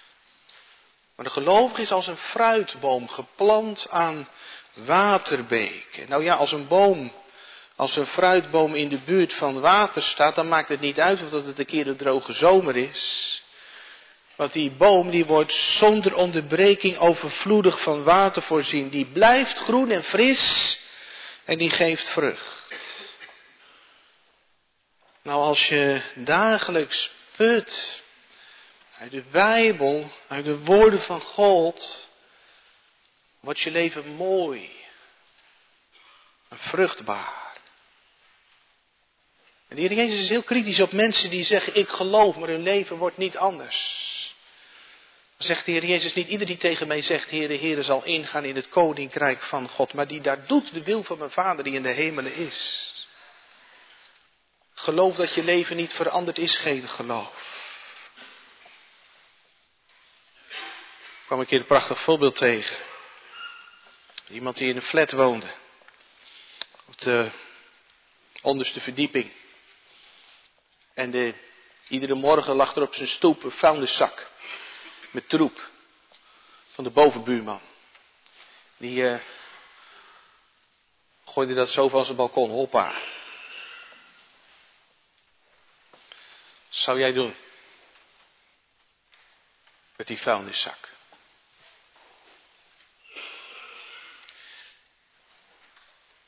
Maar 1.14 1.24
de 1.24 1.30
gelovige 1.30 1.82
is 1.82 1.92
als 1.92 2.06
een 2.06 2.16
fruitboom 2.16 3.08
geplant 3.08 3.86
aan 3.90 4.28
waterbeken. 4.74 6.08
Nou 6.08 6.24
ja, 6.24 6.34
als 6.34 6.52
een 6.52 6.68
boom, 6.68 7.12
als 7.76 7.96
een 7.96 8.06
fruitboom 8.06 8.74
in 8.74 8.88
de 8.88 8.98
buurt 8.98 9.34
van 9.34 9.60
water 9.60 10.02
staat, 10.02 10.34
dan 10.34 10.48
maakt 10.48 10.68
het 10.68 10.80
niet 10.80 11.00
uit 11.00 11.22
of 11.22 11.30
dat 11.30 11.46
het 11.46 11.58
een 11.58 11.66
keer 11.66 11.86
een 11.86 11.96
droge 11.96 12.32
zomer 12.32 12.76
is. 12.76 13.42
Want 14.36 14.52
die 14.52 14.70
boom 14.70 15.10
die 15.10 15.26
wordt 15.26 15.52
zonder 15.52 16.14
onderbreking 16.14 16.98
overvloedig 16.98 17.80
van 17.80 18.02
water 18.02 18.42
voorzien. 18.42 18.88
Die 18.88 19.06
blijft 19.06 19.58
groen 19.58 19.90
en 19.90 20.04
fris 20.04 20.78
en 21.44 21.58
die 21.58 21.70
geeft 21.70 22.08
vrucht. 22.08 22.59
Nou, 25.22 25.42
als 25.42 25.68
je 25.68 26.02
dagelijks 26.14 27.10
put 27.36 28.02
uit 28.98 29.10
de 29.10 29.22
Bijbel, 29.30 30.10
uit 30.28 30.44
de 30.44 30.58
woorden 30.58 31.02
van 31.02 31.20
God, 31.20 32.08
wordt 33.40 33.60
je 33.60 33.70
leven 33.70 34.08
mooi 34.08 34.70
en 36.48 36.58
vruchtbaar. 36.58 37.58
En 39.68 39.76
de 39.76 39.82
Heer 39.82 39.92
Jezus 39.92 40.18
is 40.18 40.28
heel 40.28 40.42
kritisch 40.42 40.80
op 40.80 40.92
mensen 40.92 41.30
die 41.30 41.44
zeggen, 41.44 41.74
ik 41.74 41.88
geloof, 41.88 42.36
maar 42.36 42.48
hun 42.48 42.62
leven 42.62 42.96
wordt 42.96 43.16
niet 43.16 43.36
anders. 43.36 44.08
Dan 45.36 45.46
zegt 45.46 45.64
de 45.64 45.72
Heer 45.72 45.84
Jezus 45.84 46.14
niet, 46.14 46.28
ieder 46.28 46.46
die 46.46 46.56
tegen 46.56 46.86
mij 46.86 47.02
zegt, 47.02 47.30
Heere, 47.30 47.58
Heere, 47.58 47.82
zal 47.82 48.04
ingaan 48.04 48.44
in 48.44 48.56
het 48.56 48.68
koninkrijk 48.68 49.42
van 49.42 49.68
God, 49.68 49.92
maar 49.92 50.06
die 50.06 50.20
daar 50.20 50.46
doet 50.46 50.72
de 50.72 50.82
wil 50.82 51.02
van 51.02 51.18
mijn 51.18 51.30
Vader 51.30 51.64
die 51.64 51.74
in 51.74 51.82
de 51.82 51.88
hemelen 51.88 52.34
is. 52.34 52.92
Geloof 54.80 55.16
dat 55.16 55.34
je 55.34 55.44
leven 55.44 55.76
niet 55.76 55.94
verandert 55.94 56.38
is 56.38 56.56
geen 56.56 56.88
geloof. 56.88 57.48
Ik 60.98 61.26
kwam 61.26 61.40
een 61.40 61.46
keer 61.46 61.58
een 61.58 61.66
prachtig 61.66 62.00
voorbeeld 62.00 62.34
tegen. 62.36 62.76
Iemand 64.28 64.56
die 64.56 64.68
in 64.68 64.76
een 64.76 64.82
flat 64.82 65.12
woonde. 65.12 65.46
Op 66.86 66.98
de 66.98 67.30
onderste 68.42 68.80
verdieping. 68.80 69.32
En 70.94 71.10
de, 71.10 71.34
iedere 71.88 72.14
morgen 72.14 72.54
lag 72.54 72.74
er 72.76 72.82
op 72.82 72.94
zijn 72.94 73.08
stoep 73.08 73.42
een 73.42 73.50
vuilniszak. 73.50 74.30
Met 75.10 75.28
troep. 75.28 75.70
Van 76.68 76.84
de 76.84 76.90
bovenbuurman. 76.90 77.60
Die 78.76 78.96
uh, 78.96 79.20
gooide 81.24 81.54
dat 81.54 81.70
zo 81.70 81.88
van 81.88 82.04
zijn 82.04 82.16
balkon. 82.16 82.50
Hoppa. 82.50 83.18
Zou 86.70 86.98
jij 86.98 87.12
doen? 87.12 87.36
Met 89.96 90.06
die 90.06 90.18
vuilniszak. 90.18 90.88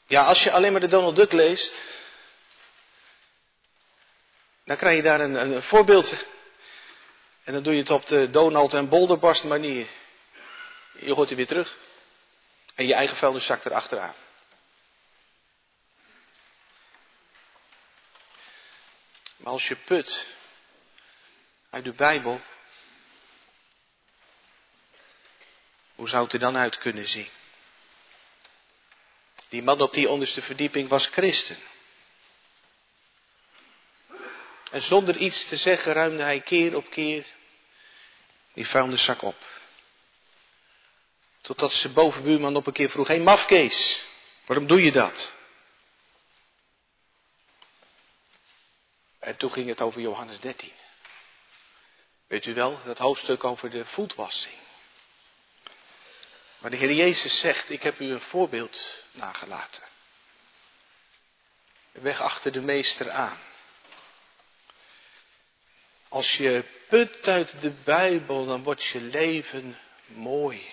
Ja, 0.07 0.25
als 0.25 0.43
je 0.43 0.53
alleen 0.53 0.73
maar 0.73 0.81
de 0.81 0.89
Donald 0.89 1.17
Duck 1.17 1.33
leest, 1.33 1.73
dan 4.65 4.77
krijg 4.77 4.97
je 4.97 5.03
daar 5.03 5.21
een, 5.21 5.35
een, 5.35 5.63
voorbeeld. 5.63 6.13
En 7.45 7.53
dan 7.53 7.63
doe 7.63 7.73
je 7.73 7.79
het 7.79 7.91
op 7.91 8.07
de 8.07 8.31
Donald 8.31 8.75
en 8.75 8.89
Bolderbarst 8.89 9.45
manier. 9.45 9.87
Je 10.93 11.15
gooit 11.15 11.29
hij 11.29 11.37
weer 11.37 11.47
terug. 11.47 11.77
En 12.75 12.87
je 12.87 12.95
eigen 12.95 13.17
vuilniszak 13.17 13.65
erachteraan. 13.65 14.15
Maar 19.43 19.53
als 19.53 19.69
je 19.69 19.77
put 19.77 20.27
uit 21.71 21.85
de 21.85 21.93
Bijbel, 21.93 22.41
hoe 25.95 26.09
zou 26.09 26.25
het 26.25 26.33
er 26.33 26.39
dan 26.39 26.57
uit 26.57 26.79
kunnen 26.79 27.07
zien? 27.07 27.29
Die 29.49 29.63
man 29.63 29.81
op 29.81 29.93
die 29.93 30.09
onderste 30.09 30.43
verdieping 30.43 30.89
was 30.89 31.07
christen. 31.07 31.57
En 34.71 34.83
zonder 34.83 35.17
iets 35.17 35.45
te 35.45 35.57
zeggen 35.57 35.93
ruimde 35.93 36.23
hij 36.23 36.41
keer 36.41 36.77
op 36.77 36.91
keer 36.91 37.27
die 38.53 38.69
vuilniszak 38.69 39.23
op. 39.23 39.37
Totdat 41.41 41.73
zijn 41.73 41.93
bovenbuurman 41.93 42.57
op 42.57 42.67
een 42.67 42.73
keer 42.73 42.91
vroeg, 42.91 43.09
hé 43.09 43.19
mafkees, 43.19 44.05
waarom 44.47 44.67
doe 44.67 44.83
je 44.83 44.93
dat? 44.93 45.33
En 49.23 49.37
toen 49.37 49.53
ging 49.53 49.69
het 49.69 49.81
over 49.81 50.01
Johannes 50.01 50.41
13. 50.41 50.73
Weet 52.27 52.47
u 52.47 52.55
wel, 52.55 52.83
dat 52.85 52.99
hoofdstuk 52.99 53.45
over 53.45 53.71
de 53.71 53.85
voetwassing. 53.85 54.59
Maar 56.59 56.71
de 56.71 56.77
Heer 56.77 56.93
Jezus 56.93 57.39
zegt, 57.39 57.71
ik 57.71 57.83
heb 57.83 58.01
u 58.01 58.11
een 58.13 58.21
voorbeeld 58.21 59.05
nagelaten. 59.11 59.83
Weg 61.93 62.21
achter 62.21 62.53
de 62.53 62.61
meester 62.61 63.11
aan. 63.11 63.39
Als 66.09 66.37
je 66.37 66.65
put 66.89 67.29
uit 67.29 67.61
de 67.61 67.71
Bijbel, 67.71 68.47
dan 68.47 68.63
wordt 68.63 68.85
je 68.85 69.01
leven 69.01 69.79
mooi, 70.07 70.73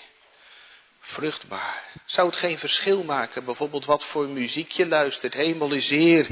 vruchtbaar. 1.09 1.83
Zou 2.05 2.29
het 2.29 2.37
geen 2.37 2.57
verschil 2.57 3.03
maken, 3.03 3.45
bijvoorbeeld 3.45 3.85
wat 3.85 4.03
voor 4.03 4.27
muziek 4.27 4.71
je 4.71 4.87
luistert? 4.87 5.33
Hemel 5.33 5.71
is 5.71 5.89
Heer, 5.89 6.27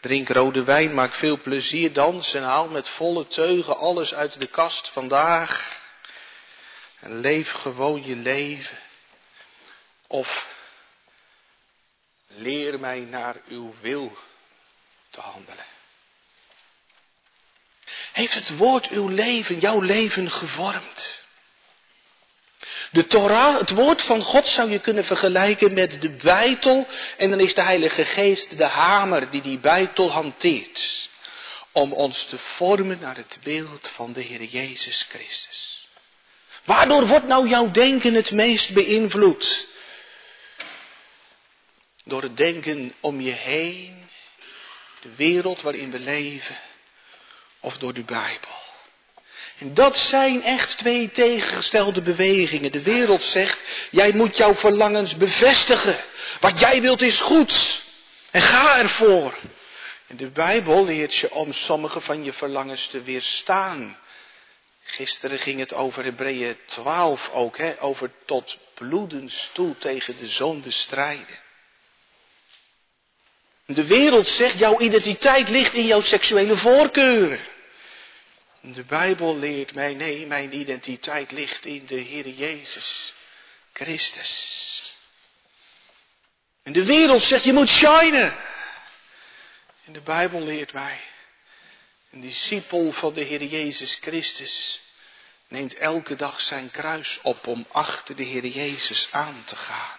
Drink 0.00 0.28
rode 0.28 0.64
wijn, 0.64 0.94
maak 0.94 1.14
veel 1.14 1.38
plezier, 1.40 1.92
dans 1.92 2.34
en 2.34 2.42
haal 2.42 2.68
met 2.68 2.88
volle 2.88 3.26
teugen 3.26 3.78
alles 3.78 4.14
uit 4.14 4.40
de 4.40 4.46
kast 4.46 4.88
vandaag. 4.88 5.80
En 7.00 7.20
leef 7.20 7.52
gewoon 7.52 8.04
je 8.04 8.16
leven. 8.16 8.78
Of 10.06 10.46
leer 12.26 12.80
mij 12.80 13.00
naar 13.00 13.36
uw 13.48 13.74
wil 13.80 14.16
te 15.10 15.20
handelen. 15.20 15.64
Heeft 18.12 18.34
het 18.34 18.56
woord 18.56 18.88
uw 18.88 19.08
leven, 19.08 19.58
jouw 19.58 19.80
leven 19.80 20.30
gevormd? 20.30 21.17
De 22.90 23.06
Torah, 23.06 23.58
het 23.58 23.70
woord 23.70 24.02
van 24.02 24.22
God, 24.22 24.46
zou 24.46 24.70
je 24.70 24.78
kunnen 24.78 25.04
vergelijken 25.04 25.74
met 25.74 26.00
de 26.00 26.10
bijtel. 26.10 26.86
En 27.16 27.30
dan 27.30 27.40
is 27.40 27.54
de 27.54 27.62
Heilige 27.62 28.04
Geest 28.04 28.58
de 28.58 28.64
hamer 28.64 29.30
die 29.30 29.42
die 29.42 29.58
bijtel 29.58 30.10
hanteert. 30.10 31.08
Om 31.72 31.92
ons 31.92 32.24
te 32.24 32.38
vormen 32.38 32.98
naar 33.00 33.16
het 33.16 33.38
beeld 33.42 33.88
van 33.94 34.12
de 34.12 34.20
Heer 34.20 34.44
Jezus 34.44 35.06
Christus. 35.08 35.88
Waardoor 36.64 37.06
wordt 37.06 37.26
nou 37.26 37.48
jouw 37.48 37.70
denken 37.70 38.14
het 38.14 38.30
meest 38.30 38.72
beïnvloed? 38.72 39.66
Door 42.04 42.22
het 42.22 42.36
denken 42.36 42.94
om 43.00 43.20
je 43.20 43.30
heen, 43.30 44.08
de 45.00 45.14
wereld 45.16 45.62
waarin 45.62 45.90
we 45.90 45.98
leven, 45.98 46.56
of 47.60 47.78
door 47.78 47.94
de 47.94 48.04
Bijbel. 48.04 48.67
En 49.58 49.74
dat 49.74 49.96
zijn 49.96 50.42
echt 50.42 50.78
twee 50.78 51.10
tegengestelde 51.10 52.02
bewegingen. 52.02 52.72
De 52.72 52.82
wereld 52.82 53.22
zegt, 53.22 53.58
jij 53.90 54.12
moet 54.12 54.36
jouw 54.36 54.54
verlangens 54.54 55.16
bevestigen. 55.16 55.96
Wat 56.40 56.60
jij 56.60 56.80
wilt 56.80 57.02
is 57.02 57.20
goed. 57.20 57.82
En 58.30 58.40
ga 58.40 58.78
ervoor. 58.78 59.38
En 60.06 60.16
de 60.16 60.30
Bijbel 60.30 60.84
leert 60.84 61.14
je 61.14 61.34
om 61.34 61.52
sommige 61.52 62.00
van 62.00 62.24
je 62.24 62.32
verlangens 62.32 62.86
te 62.86 63.02
weerstaan. 63.02 63.98
Gisteren 64.82 65.38
ging 65.38 65.58
het 65.60 65.74
over 65.74 66.04
Hebreeën 66.04 66.56
12 66.64 67.30
ook, 67.32 67.58
hè, 67.58 67.82
over 67.82 68.10
tot 68.24 68.58
bloedens 68.74 69.50
toe 69.52 69.78
tegen 69.78 70.18
de 70.18 70.26
zonde 70.26 70.70
strijden. 70.70 71.38
De 73.66 73.86
wereld 73.86 74.28
zegt, 74.28 74.58
jouw 74.58 74.80
identiteit 74.80 75.48
ligt 75.48 75.74
in 75.74 75.86
jouw 75.86 76.00
seksuele 76.00 76.56
voorkeuren. 76.56 77.40
De 78.60 78.84
Bijbel 78.84 79.36
leert 79.36 79.74
mij, 79.74 79.94
nee, 79.94 80.26
mijn 80.26 80.54
identiteit 80.54 81.30
ligt 81.30 81.64
in 81.64 81.86
de 81.86 81.94
Heer 81.94 82.28
Jezus 82.28 83.14
Christus. 83.72 84.92
En 86.62 86.72
de 86.72 86.84
wereld 86.84 87.22
zegt, 87.22 87.44
je 87.44 87.52
moet 87.52 87.68
shinen. 87.68 88.36
En 89.84 89.92
de 89.92 90.00
Bijbel 90.00 90.40
leert 90.40 90.72
mij, 90.72 91.00
een 92.10 92.20
discipel 92.20 92.92
van 92.92 93.12
de 93.12 93.20
Heer 93.22 93.44
Jezus 93.44 93.94
Christus 93.94 94.80
neemt 95.48 95.74
elke 95.74 96.14
dag 96.14 96.40
zijn 96.40 96.70
kruis 96.70 97.18
op 97.22 97.46
om 97.46 97.66
achter 97.68 98.16
de 98.16 98.22
Heer 98.22 98.46
Jezus 98.46 99.08
aan 99.10 99.44
te 99.44 99.56
gaan. 99.56 99.97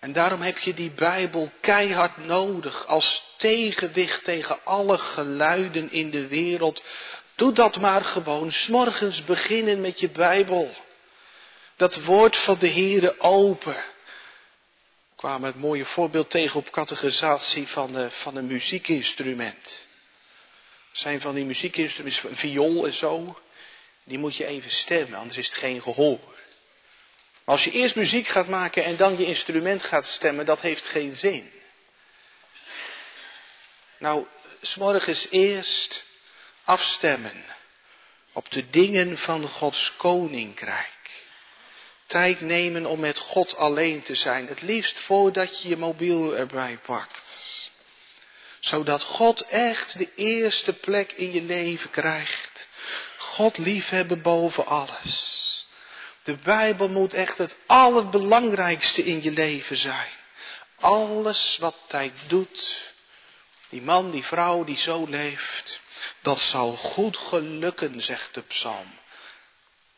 En 0.00 0.12
daarom 0.12 0.40
heb 0.40 0.58
je 0.58 0.74
die 0.74 0.90
Bijbel 0.90 1.50
keihard 1.60 2.16
nodig 2.16 2.86
als 2.86 3.34
tegenwicht 3.36 4.24
tegen 4.24 4.64
alle 4.64 4.98
geluiden 4.98 5.92
in 5.92 6.10
de 6.10 6.26
wereld. 6.26 6.82
Doe 7.34 7.52
dat 7.52 7.80
maar 7.80 8.04
gewoon. 8.04 8.52
S'morgens 8.52 9.24
beginnen 9.24 9.80
met 9.80 10.00
je 10.00 10.08
Bijbel. 10.08 10.74
Dat 11.76 12.04
woord 12.04 12.36
van 12.36 12.58
de 12.58 12.68
Heere 12.68 13.20
open. 13.20 13.76
Ik 13.76 15.22
kwam 15.22 15.44
het 15.44 15.56
mooie 15.56 15.84
voorbeeld 15.84 16.30
tegen 16.30 16.58
op 16.58 16.70
categorisatie 16.70 17.68
van, 17.68 18.10
van 18.10 18.36
een 18.36 18.46
muziekinstrument. 18.46 19.86
zijn 20.92 21.20
van 21.20 21.34
die 21.34 21.44
muziekinstrumenten, 21.44 22.36
viool 22.36 22.86
en 22.86 22.94
zo. 22.94 23.38
Die 24.04 24.18
moet 24.18 24.36
je 24.36 24.46
even 24.46 24.70
stemmen, 24.70 25.18
anders 25.18 25.36
is 25.38 25.46
het 25.48 25.58
geen 25.58 25.82
gehoor. 25.82 26.34
Als 27.46 27.64
je 27.64 27.70
eerst 27.70 27.94
muziek 27.94 28.28
gaat 28.28 28.48
maken 28.48 28.84
en 28.84 28.96
dan 28.96 29.18
je 29.18 29.26
instrument 29.26 29.82
gaat 29.82 30.06
stemmen, 30.06 30.46
dat 30.46 30.60
heeft 30.60 30.86
geen 30.86 31.16
zin. 31.16 31.52
Nou, 33.98 34.26
s'morgens 34.60 35.26
eerst 35.30 36.04
afstemmen 36.64 37.44
op 38.32 38.50
de 38.50 38.70
dingen 38.70 39.18
van 39.18 39.48
Gods 39.48 39.92
koninkrijk. 39.96 41.10
Tijd 42.06 42.40
nemen 42.40 42.86
om 42.86 43.00
met 43.00 43.18
God 43.18 43.56
alleen 43.56 44.02
te 44.02 44.14
zijn. 44.14 44.46
Het 44.46 44.62
liefst 44.62 44.98
voordat 44.98 45.62
je 45.62 45.68
je 45.68 45.76
mobiel 45.76 46.36
erbij 46.36 46.78
pakt. 46.82 47.70
Zodat 48.60 49.02
God 49.02 49.40
echt 49.40 49.98
de 49.98 50.08
eerste 50.14 50.72
plek 50.72 51.12
in 51.12 51.32
je 51.32 51.42
leven 51.42 51.90
krijgt. 51.90 52.68
God 53.16 53.58
liefhebben 53.58 54.22
boven 54.22 54.66
alles. 54.66 55.45
De 56.26 56.36
Bijbel 56.42 56.88
moet 56.88 57.14
echt 57.14 57.38
het 57.38 57.54
allerbelangrijkste 57.66 59.04
in 59.04 59.22
je 59.22 59.30
leven 59.30 59.76
zijn. 59.76 60.10
Alles 60.80 61.56
wat 61.60 61.76
hij 61.88 62.12
doet, 62.26 62.78
die 63.68 63.82
man, 63.82 64.10
die 64.10 64.24
vrouw 64.24 64.64
die 64.64 64.76
zo 64.76 65.06
leeft, 65.08 65.80
dat 66.22 66.40
zal 66.40 66.72
goed 66.72 67.16
gelukken, 67.16 68.00
zegt 68.00 68.34
de 68.34 68.40
psalm. 68.40 68.98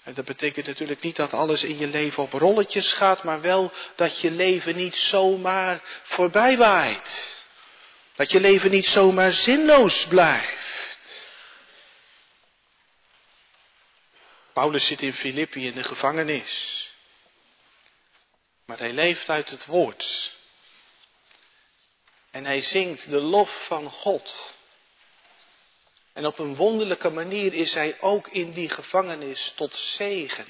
En 0.02 0.14
dat 0.14 0.24
betekent 0.24 0.66
natuurlijk 0.66 1.02
niet 1.02 1.16
dat 1.16 1.32
alles 1.32 1.64
in 1.64 1.78
je 1.78 1.86
leven 1.86 2.22
op 2.22 2.32
rolletjes 2.32 2.92
gaat, 2.92 3.22
maar 3.22 3.40
wel 3.40 3.72
dat 3.94 4.20
je 4.20 4.30
leven 4.30 4.76
niet 4.76 4.96
zomaar 4.96 5.80
voorbij 6.02 6.56
waait. 6.56 7.42
Dat 8.14 8.32
je 8.32 8.40
leven 8.40 8.70
niet 8.70 8.86
zomaar 8.86 9.32
zinloos 9.32 10.06
blijft. 10.06 10.67
Paulus 14.58 14.86
zit 14.86 15.02
in 15.02 15.12
Filippi 15.12 15.66
in 15.66 15.74
de 15.74 15.84
gevangenis. 15.84 16.90
Maar 18.64 18.78
hij 18.78 18.92
leeft 18.92 19.28
uit 19.28 19.50
het 19.50 19.66
woord. 19.66 20.36
En 22.30 22.44
hij 22.44 22.60
zingt 22.60 23.10
de 23.10 23.20
lof 23.20 23.66
van 23.66 23.90
God. 23.90 24.54
En 26.12 26.26
op 26.26 26.38
een 26.38 26.56
wonderlijke 26.56 27.10
manier 27.10 27.54
is 27.54 27.74
hij 27.74 28.00
ook 28.00 28.28
in 28.28 28.52
die 28.52 28.68
gevangenis 28.68 29.52
tot 29.56 29.76
zegen. 29.76 30.46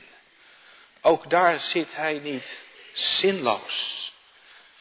Ook 1.00 1.30
daar 1.30 1.60
zit 1.60 1.94
hij 1.94 2.18
niet 2.18 2.58
zinloos. 2.92 4.12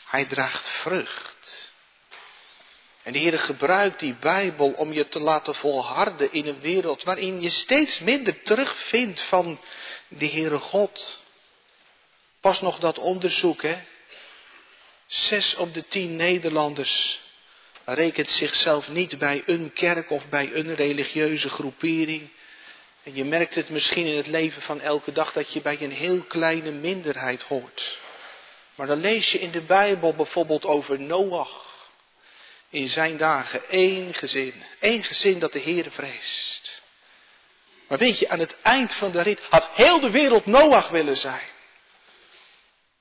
Hij 0.06 0.26
draagt 0.26 0.68
vrucht. 0.68 1.57
En 3.08 3.14
de 3.14 3.20
Heer 3.20 3.40
gebruikt 3.40 4.00
die 4.00 4.16
Bijbel 4.20 4.72
om 4.72 4.94
je 4.94 5.08
te 5.08 5.20
laten 5.20 5.56
volharden 5.56 6.32
in 6.32 6.48
een 6.48 6.60
wereld 6.60 7.04
waarin 7.04 7.42
je 7.42 7.50
steeds 7.50 8.00
minder 8.00 8.42
terugvindt 8.42 9.22
van 9.22 9.60
de 10.08 10.28
Heere 10.28 10.58
God. 10.58 11.22
Pas 12.40 12.62
nog 12.62 12.80
dat 12.80 13.00
onderzoek, 13.00 13.62
hè. 13.62 13.78
Zes 15.06 15.56
op 15.56 15.74
de 15.74 15.88
tien 15.88 16.16
Nederlanders 16.16 17.22
rekent 17.86 18.30
zichzelf 18.30 18.90
niet 18.90 19.18
bij 19.18 19.44
een 19.46 19.74
kerk 19.74 20.12
of 20.12 20.30
bij 20.30 20.50
een 20.54 20.76
religieuze 20.76 21.50
groepering. 21.50 22.30
En 23.04 23.16
je 23.16 23.26
merkt 23.26 23.56
het 23.56 23.70
misschien 23.70 24.06
in 24.06 24.18
het 24.18 24.28
leven 24.28 24.62
van 24.62 24.82
elke 24.82 25.12
dag 25.12 25.34
dat 25.34 25.54
je 25.54 25.62
bij 25.62 25.82
een 25.82 25.92
heel 25.92 26.22
kleine 26.22 26.72
minderheid 26.72 27.44
hoort. 27.44 28.00
Maar 28.76 28.88
dan 28.88 29.00
lees 29.00 29.32
je 29.32 29.40
in 29.40 29.52
de 29.52 29.62
Bijbel 29.62 30.14
bijvoorbeeld 30.14 30.66
over 30.66 31.02
Noach. 31.02 31.67
In 32.70 32.88
zijn 32.88 33.18
dagen 33.18 33.70
één 33.70 34.14
gezin. 34.14 34.64
één 34.80 35.04
gezin 35.04 35.40
dat 35.40 35.52
de 35.52 35.60
Heer 35.60 35.92
vreest. 35.92 36.82
Maar 37.88 37.98
weet 37.98 38.20
je, 38.20 38.30
aan 38.30 38.40
het 38.40 38.56
eind 38.62 38.94
van 38.94 39.12
de 39.12 39.22
rit 39.22 39.42
had 39.50 39.70
heel 39.74 40.00
de 40.00 40.10
wereld 40.10 40.46
Noach 40.46 40.90
willen 40.90 41.18
zijn. 41.18 41.50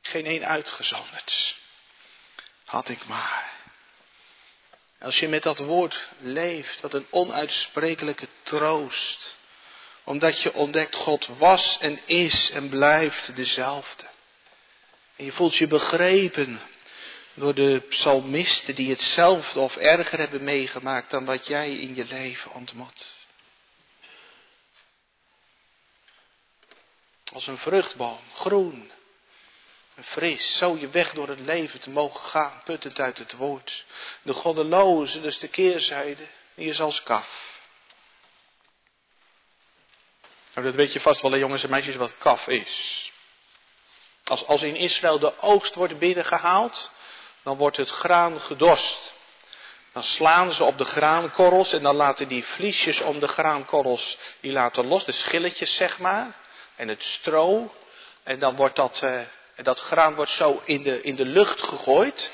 Geen 0.03 0.27
één 0.27 0.47
uitgezonderd. 0.47 1.57
Had 2.65 2.89
ik 2.89 3.07
maar. 3.07 3.55
Als 5.01 5.19
je 5.19 5.29
met 5.29 5.43
dat 5.43 5.59
woord 5.59 6.09
leeft, 6.19 6.81
wat 6.81 6.95
een 6.95 7.07
onuitsprekelijke 7.11 8.29
troost. 8.43 9.37
Omdat 10.05 10.41
je 10.41 10.55
ontdekt, 10.55 10.95
God 10.95 11.27
was 11.39 11.79
en 11.81 12.01
is 12.05 12.51
en 12.51 12.69
blijft 12.69 13.37
dezelfde. 13.37 14.05
En 15.17 15.25
je 15.25 15.33
voelt 15.33 15.57
je 15.57 15.67
begrepen 15.67 16.61
door 17.37 17.55
de 17.55 17.81
psalmisten 17.89 18.75
die 18.75 18.91
hetzelfde 18.91 19.61
of 19.61 19.77
erger 19.77 20.19
hebben 20.19 20.45
meegemaakt 20.45 21.11
dan 21.11 21.25
wat 21.25 21.47
jij 21.47 21.73
in 21.73 21.95
je 21.95 22.05
leven 22.05 22.53
ontmoet. 22.53 23.15
Als 27.33 27.47
een 27.47 27.59
vruchtboom, 27.59 28.19
groen, 28.35 28.91
fris, 30.03 30.57
zo 30.57 30.77
je 30.77 30.89
weg 30.89 31.13
door 31.13 31.29
het 31.29 31.41
leven 31.41 31.81
te 31.81 31.91
mogen 31.91 32.25
gaan, 32.25 32.63
puttend 32.65 33.01
uit 33.01 33.19
het 33.19 33.33
woord. 33.33 33.85
De 34.23 34.33
goddeloze, 34.33 35.21
dus 35.21 35.39
de 35.39 35.49
keerzijde, 35.49 36.27
die 36.55 36.69
is 36.69 36.81
als 36.81 37.03
kaf. 37.03 37.55
Nou, 40.55 40.67
dat 40.67 40.77
weet 40.77 40.93
je 40.93 41.01
vast 41.01 41.21
wel, 41.21 41.37
jongens 41.37 41.63
en 41.63 41.71
meisjes, 41.71 41.97
wat 41.97 42.19
kaf 42.19 42.49
is. 42.49 43.05
Als, 44.25 44.47
als 44.47 44.63
in 44.63 44.77
Israël 44.77 45.19
de 45.19 45.41
oogst 45.41 45.75
wordt 45.75 45.99
binnengehaald, 45.99 46.95
dan 47.47 47.57
wordt 47.57 47.77
het 47.77 47.91
graan 47.91 48.41
gedorst. 48.41 49.15
Dan 49.93 50.03
slaan 50.03 50.53
ze 50.53 50.65
op 50.65 50.79
de 50.79 50.85
graankorrels 50.85 51.73
en 51.73 51.83
dan 51.83 51.97
laten 51.97 52.29
die 52.29 52.45
vliesjes 52.45 53.01
om 53.01 53.19
de 53.21 53.29
graankorrels, 53.29 54.19
die 54.41 54.53
laten 54.53 54.87
los, 54.87 55.05
de 55.05 55.13
schilletjes 55.13 55.75
zeg 55.75 55.99
maar, 55.99 56.37
en 56.77 56.89
het 56.89 57.03
stro. 57.03 57.75
En 58.23 58.39
dan 58.39 58.57
wordt 58.57 58.77
dat, 58.77 59.03
eh, 59.03 59.21
dat 59.63 59.81
graan 59.81 60.15
wordt 60.15 60.31
zo 60.31 60.63
in 60.65 60.83
de, 60.83 61.03
in 61.03 61.15
de 61.15 61.25
lucht 61.25 61.63
gegooid. 61.63 62.33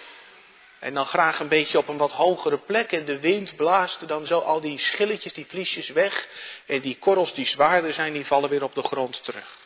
En 0.79 0.95
dan 0.95 1.07
graag 1.07 1.41
een 1.41 1.49
beetje 1.49 1.79
op 1.79 1.89
een 1.89 1.97
wat 1.97 2.13
hogere 2.13 2.59
plek. 2.59 2.93
En 2.93 3.05
de 3.05 3.21
wind 3.21 3.57
blaast 3.57 4.09
dan 4.09 4.27
zo 4.27 4.39
al 4.39 4.61
die 4.61 4.79
schilletjes, 4.79 5.33
die 5.33 5.47
vliesjes 5.49 5.89
weg. 5.89 6.29
En 6.67 6.81
die 6.81 6.99
korrels 6.99 7.35
die 7.35 7.47
zwaarder 7.47 7.93
zijn, 7.93 8.13
die 8.13 8.27
vallen 8.27 8.51
weer 8.51 8.63
op 8.63 8.75
de 8.75 8.83
grond 8.83 9.25
terug. 9.25 9.62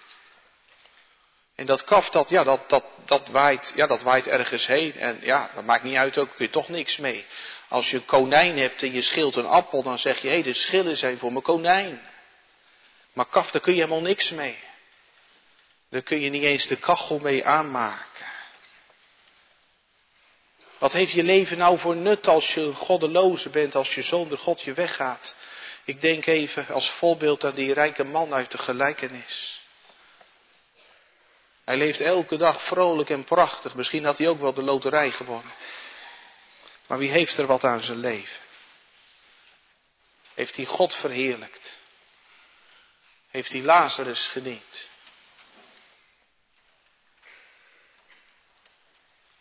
En 1.57 1.67
dat 1.67 1.85
kaf, 1.85 2.11
dat, 2.11 2.29
ja, 2.29 2.45
dat, 2.45 2.69
dat, 2.69 2.85
dat, 3.05 3.29
waait, 3.29 3.73
ja, 3.75 3.87
dat 3.87 4.03
waait 4.03 4.27
ergens 4.27 4.67
heen. 4.67 4.97
En 4.97 5.19
ja, 5.21 5.51
dat 5.55 5.65
maakt 5.65 5.83
niet 5.83 5.97
uit, 5.97 6.19
ook 6.19 6.37
kun 6.37 6.45
je 6.47 6.53
toch 6.53 6.69
niks 6.69 6.97
mee. 6.97 7.27
Als 7.69 7.91
je 7.91 7.97
een 7.97 8.05
konijn 8.05 8.59
hebt 8.59 8.83
en 8.83 8.93
je 8.93 9.03
schilt 9.03 9.37
een 9.37 9.47
appel, 9.47 9.83
dan 9.83 9.99
zeg 9.99 10.21
je, 10.21 10.29
hé, 10.29 10.35
hey, 10.35 10.43
de 10.43 10.53
schillen 10.53 10.97
zijn 10.97 11.19
voor 11.19 11.33
mijn 11.33 11.45
konijn. 11.45 12.01
Maar 13.13 13.27
kaf, 13.27 13.51
daar 13.51 13.63
kun 13.63 13.75
je 13.75 13.81
helemaal 13.81 14.03
niks 14.03 14.31
mee. 14.31 14.59
Daar 15.91 16.03
kun 16.03 16.21
je 16.21 16.31
niet 16.31 16.43
eens 16.43 16.67
de 16.67 16.77
kachel 16.77 17.19
mee 17.19 17.47
aanmaken. 17.47 18.27
Wat 20.79 20.93
heeft 20.93 21.13
je 21.13 21.23
leven 21.23 21.59
nou 21.59 21.79
voor 21.79 21.97
nut 21.97 22.29
als 22.29 22.55
je 22.55 22.75
goddeloze 22.75 23.49
bent, 23.49 23.75
als 23.75 23.95
je 23.95 24.03
zonder 24.03 24.39
God 24.39 24.63
je 24.63 24.73
weggaat? 24.73 25.35
Ik 25.85 26.01
denk 26.01 26.27
even 26.27 26.69
als 26.69 26.91
voorbeeld 26.91 27.45
aan 27.45 27.55
die 27.55 27.73
rijke 27.73 28.05
man 28.05 28.35
uit 28.35 28.51
de 28.51 28.59
gelijkenis. 28.59 29.56
Hij 31.67 31.77
leeft 31.77 32.01
elke 32.01 32.37
dag 32.37 32.63
vrolijk 32.63 33.11
en 33.11 33.25
prachtig. 33.25 33.75
Misschien 33.75 34.05
had 34.05 34.19
hij 34.19 34.29
ook 34.29 34.41
wel 34.41 34.53
de 34.55 34.63
loterij 34.63 35.11
gewonnen. 35.11 35.53
Maar 36.87 36.99
wie 36.99 37.11
heeft 37.11 37.39
er 37.39 37.47
wat 37.47 37.65
aan 37.65 37.81
zijn 37.81 37.99
leven? 37.99 38.41
Heeft 40.35 40.57
hij 40.57 40.65
God 40.65 40.95
verheerlijkt? 40.95 41.79
Heeft 43.31 43.53
hij 43.53 43.63
Lazarus 43.63 44.27
gediend? 44.27 44.91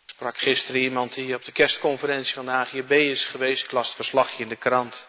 sprak 0.06 0.38
gisteren 0.38 0.80
iemand 0.80 1.14
die 1.14 1.34
op 1.34 1.44
de 1.44 1.52
kerstconferentie 1.52 2.34
van 2.34 2.44
de 2.44 2.50
AGB 2.50 2.90
is 2.90 3.24
geweest. 3.24 3.72
Ik 3.72 3.84
verslagje 3.84 4.42
in 4.42 4.48
de 4.48 4.56
krant. 4.56 5.08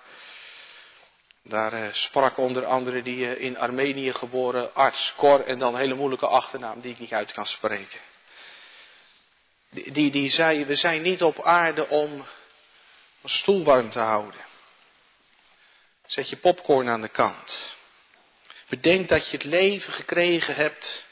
Daar 1.48 1.74
uh, 1.74 1.94
sprak 1.94 2.38
onder 2.38 2.66
andere 2.66 3.02
die 3.02 3.18
uh, 3.18 3.42
in 3.42 3.58
Armenië 3.58 4.14
geboren 4.14 4.74
arts, 4.74 5.14
Cor, 5.18 5.46
en 5.46 5.60
dan 5.60 5.74
een 5.74 5.80
hele 5.80 5.94
moeilijke 5.94 6.28
achternaam 6.28 6.82
die 6.82 6.92
ik 6.92 7.00
niet 7.00 7.14
uit 7.14 7.32
kan 7.32 7.46
spreken. 7.46 8.00
Die, 9.70 10.12
die, 10.12 10.30
zei, 10.30 10.66
we 10.66 10.76
zijn 10.76 11.02
niet 11.02 11.24
op 11.24 11.44
aarde 11.44 11.88
om 11.88 12.26
een 13.22 13.30
stoel 13.30 13.64
warm 13.64 13.90
te 13.90 14.00
houden. 14.00 14.42
Zet 16.06 16.30
je 16.30 16.38
popcorn 16.38 16.90
aan 16.90 17.02
de 17.02 17.08
kant. 17.08 17.76
Bedenk 18.68 19.08
dat 19.08 19.30
je 19.30 19.38
het 19.38 19.46
leven 19.46 19.94
gekregen 19.94 20.56
hebt 20.56 21.06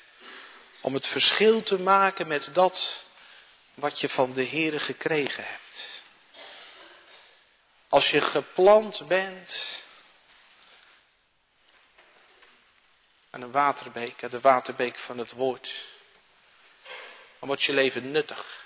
om 0.82 0.94
het 0.94 1.08
verschil 1.08 1.64
te 1.64 1.80
maken 1.80 2.28
met 2.28 2.50
dat 2.54 3.04
wat 3.74 4.00
je 4.00 4.10
van 4.10 4.34
de 4.34 4.46
Heere 4.46 4.80
gekregen 4.80 5.44
hebt. 5.46 6.04
Als 7.90 8.10
je 8.10 8.22
geplant 8.22 9.08
bent 9.08 9.84
aan 13.36 13.42
een 13.42 13.52
waterbeek, 13.52 14.24
aan 14.24 14.30
de 14.30 14.40
waterbeek 14.40 14.98
van 14.98 15.18
het 15.18 15.32
woord, 15.32 15.74
dan 17.40 17.48
wordt 17.48 17.64
je 17.64 17.74
leven 17.74 18.12
nuttig. 18.12 18.64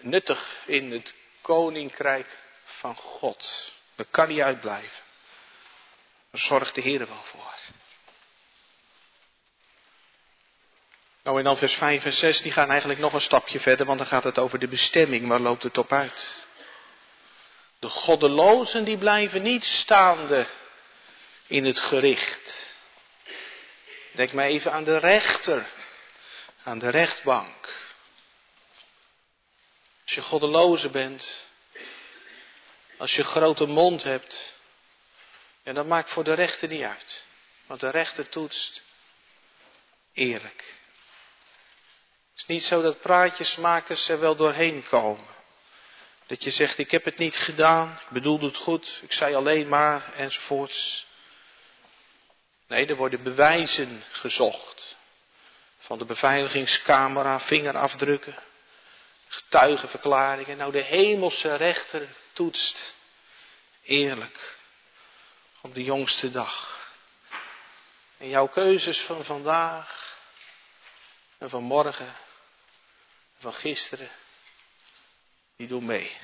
Nuttig 0.00 0.62
in 0.66 0.90
het 0.90 1.14
koninkrijk 1.40 2.38
van 2.64 2.94
God. 2.94 3.72
Dat 3.94 4.06
kan 4.10 4.28
niet 4.28 4.40
uitblijven. 4.40 5.02
Daar 6.30 6.40
zorgt 6.40 6.74
de 6.74 6.80
Heer 6.80 7.06
wel 7.06 7.22
voor. 7.22 7.54
Nou 11.22 11.38
en 11.38 11.44
dan 11.44 11.56
vers 11.56 11.74
5 11.74 12.04
en 12.04 12.12
6, 12.12 12.40
die 12.40 12.52
gaan 12.52 12.70
eigenlijk 12.70 13.00
nog 13.00 13.12
een 13.12 13.20
stapje 13.20 13.60
verder, 13.60 13.86
want 13.86 13.98
dan 13.98 14.06
gaat 14.06 14.24
het 14.24 14.38
over 14.38 14.58
de 14.58 14.68
bestemming. 14.68 15.28
Waar 15.28 15.40
loopt 15.40 15.62
het 15.62 15.78
op 15.78 15.92
uit? 15.92 16.46
De 17.78 17.88
goddelozen 17.88 18.84
die 18.84 18.98
blijven 18.98 19.42
niet 19.42 19.64
staande 19.64 20.46
in 21.46 21.64
het 21.64 21.78
gericht. 21.78 22.71
Denk 24.12 24.32
maar 24.32 24.46
even 24.46 24.72
aan 24.72 24.84
de 24.84 24.98
rechter, 24.98 25.66
aan 26.62 26.78
de 26.78 26.88
rechtbank. 26.88 27.74
Als 30.04 30.14
je 30.14 30.22
goddeloze 30.22 30.88
bent, 30.88 31.46
als 32.96 33.14
je 33.14 33.24
grote 33.24 33.66
mond 33.66 34.02
hebt, 34.02 34.54
ja, 35.62 35.72
dat 35.72 35.86
maakt 35.86 36.10
voor 36.10 36.24
de 36.24 36.34
rechter 36.34 36.68
niet 36.68 36.82
uit. 36.82 37.24
Want 37.66 37.80
de 37.80 37.90
rechter 37.90 38.28
toetst 38.28 38.82
eerlijk. 40.12 40.80
Het 42.30 42.40
is 42.40 42.46
niet 42.46 42.64
zo 42.64 42.82
dat 42.82 43.00
praatjesmakers 43.00 44.08
er 44.08 44.20
wel 44.20 44.36
doorheen 44.36 44.84
komen. 44.88 45.26
Dat 46.26 46.44
je 46.44 46.50
zegt, 46.50 46.78
ik 46.78 46.90
heb 46.90 47.04
het 47.04 47.18
niet 47.18 47.36
gedaan, 47.36 47.92
ik 47.92 48.10
bedoelde 48.10 48.46
het 48.46 48.56
goed, 48.56 49.00
ik 49.02 49.12
zei 49.12 49.34
alleen 49.34 49.68
maar, 49.68 50.14
enzovoorts. 50.14 51.06
Nee, 52.72 52.86
er 52.86 52.96
worden 52.96 53.22
bewijzen 53.22 54.04
gezocht. 54.12 54.96
Van 55.78 55.98
de 55.98 56.04
beveiligingscamera, 56.04 57.40
vingerafdrukken, 57.40 58.34
getuigenverklaringen. 59.28 60.56
Nou, 60.56 60.72
de 60.72 60.82
hemelse 60.82 61.54
rechter 61.54 62.08
toetst 62.32 62.94
eerlijk 63.82 64.58
op 65.60 65.74
de 65.74 65.84
jongste 65.84 66.30
dag. 66.30 66.88
En 68.16 68.28
jouw 68.28 68.48
keuzes 68.48 69.00
van 69.00 69.24
vandaag 69.24 70.18
en 71.38 71.50
van 71.50 71.62
morgen, 71.62 72.14
van 73.38 73.52
gisteren, 73.52 74.10
die 75.56 75.66
doen 75.66 75.84
mee. 75.84 76.16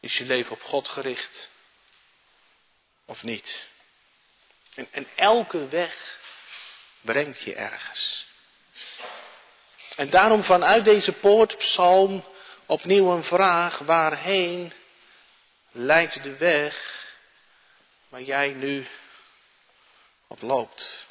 Is 0.00 0.18
je 0.18 0.24
leven 0.24 0.52
op 0.52 0.62
God 0.62 0.88
gericht 0.88 1.50
of 3.04 3.22
niet? 3.22 3.70
En, 4.74 4.88
en 4.90 5.08
elke 5.14 5.68
weg 5.68 6.20
brengt 7.00 7.40
je 7.40 7.54
ergens. 7.54 8.26
En 9.96 10.10
daarom 10.10 10.42
vanuit 10.42 10.84
deze 10.84 11.12
poortpsalm 11.12 12.24
opnieuw 12.66 13.10
een 13.10 13.24
vraag, 13.24 13.78
waarheen 13.78 14.72
leidt 15.70 16.22
de 16.22 16.36
weg 16.36 17.00
waar 18.08 18.22
jij 18.22 18.48
nu 18.48 18.86
op 20.26 20.42
loopt? 20.42 21.06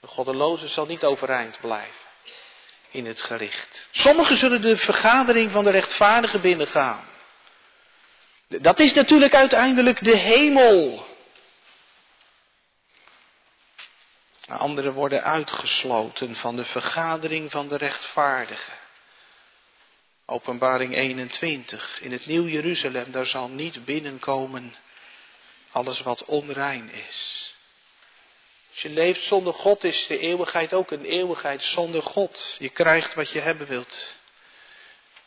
De 0.00 0.06
goddeloze 0.06 0.68
zal 0.68 0.86
niet 0.86 1.04
overeind 1.04 1.60
blijven 1.60 2.00
in 2.90 3.06
het 3.06 3.22
gericht. 3.22 3.88
Sommigen 3.92 4.36
zullen 4.36 4.60
de 4.60 4.76
vergadering 4.76 5.52
van 5.52 5.64
de 5.64 5.70
rechtvaardigen 5.70 6.40
binnengaan. 6.40 7.08
Dat 8.48 8.80
is 8.80 8.92
natuurlijk 8.92 9.34
uiteindelijk 9.34 10.04
de 10.04 10.16
hemel. 10.16 11.06
Anderen 14.48 14.92
worden 14.92 15.22
uitgesloten 15.22 16.36
van 16.36 16.56
de 16.56 16.64
vergadering 16.64 17.50
van 17.50 17.68
de 17.68 17.76
rechtvaardigen. 17.76 18.72
Openbaring 20.26 20.96
21. 20.96 22.00
In 22.00 22.12
het 22.12 22.26
Nieuw 22.26 22.46
Jeruzalem, 22.46 23.10
daar 23.10 23.26
zal 23.26 23.48
niet 23.48 23.84
binnenkomen 23.84 24.74
alles 25.70 26.00
wat 26.00 26.24
onrein 26.24 26.90
is. 26.92 27.52
Als 28.70 28.82
je 28.82 28.88
leeft 28.88 29.24
zonder 29.24 29.54
God, 29.54 29.84
is 29.84 30.06
de 30.06 30.18
eeuwigheid 30.18 30.74
ook 30.74 30.90
een 30.90 31.04
eeuwigheid 31.04 31.62
zonder 31.62 32.02
God. 32.02 32.56
Je 32.58 32.68
krijgt 32.68 33.14
wat 33.14 33.30
je 33.30 33.40
hebben 33.40 33.66
wilt. 33.66 34.16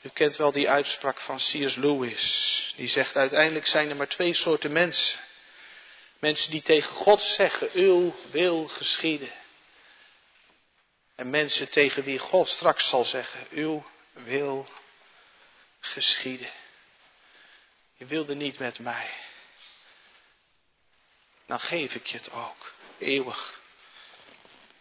U 0.07 0.09
kent 0.13 0.35
wel 0.35 0.51
die 0.51 0.69
uitspraak 0.69 1.19
van 1.19 1.37
C.S. 1.37 1.75
Lewis. 1.75 2.73
Die 2.75 2.87
zegt 2.87 3.15
uiteindelijk 3.15 3.67
zijn 3.67 3.89
er 3.89 3.95
maar 3.95 4.07
twee 4.07 4.33
soorten 4.33 4.71
mensen. 4.71 5.19
Mensen 6.19 6.51
die 6.51 6.61
tegen 6.61 6.95
God 6.95 7.21
zeggen, 7.21 7.69
uw 7.73 8.15
wil 8.31 8.67
geschieden. 8.67 9.31
En 11.15 11.29
mensen 11.29 11.69
tegen 11.69 12.03
wie 12.03 12.19
God 12.19 12.49
straks 12.49 12.87
zal 12.87 13.05
zeggen, 13.05 13.47
uw 13.51 13.85
wil 14.13 14.69
geschieden. 15.79 16.49
Je 17.95 18.05
wilde 18.05 18.35
niet 18.35 18.59
met 18.59 18.79
mij. 18.79 19.09
Dan 21.45 21.59
geef 21.59 21.95
ik 21.95 22.05
je 22.05 22.17
het 22.17 22.31
ook. 22.31 22.73
Eeuwig. 22.97 23.61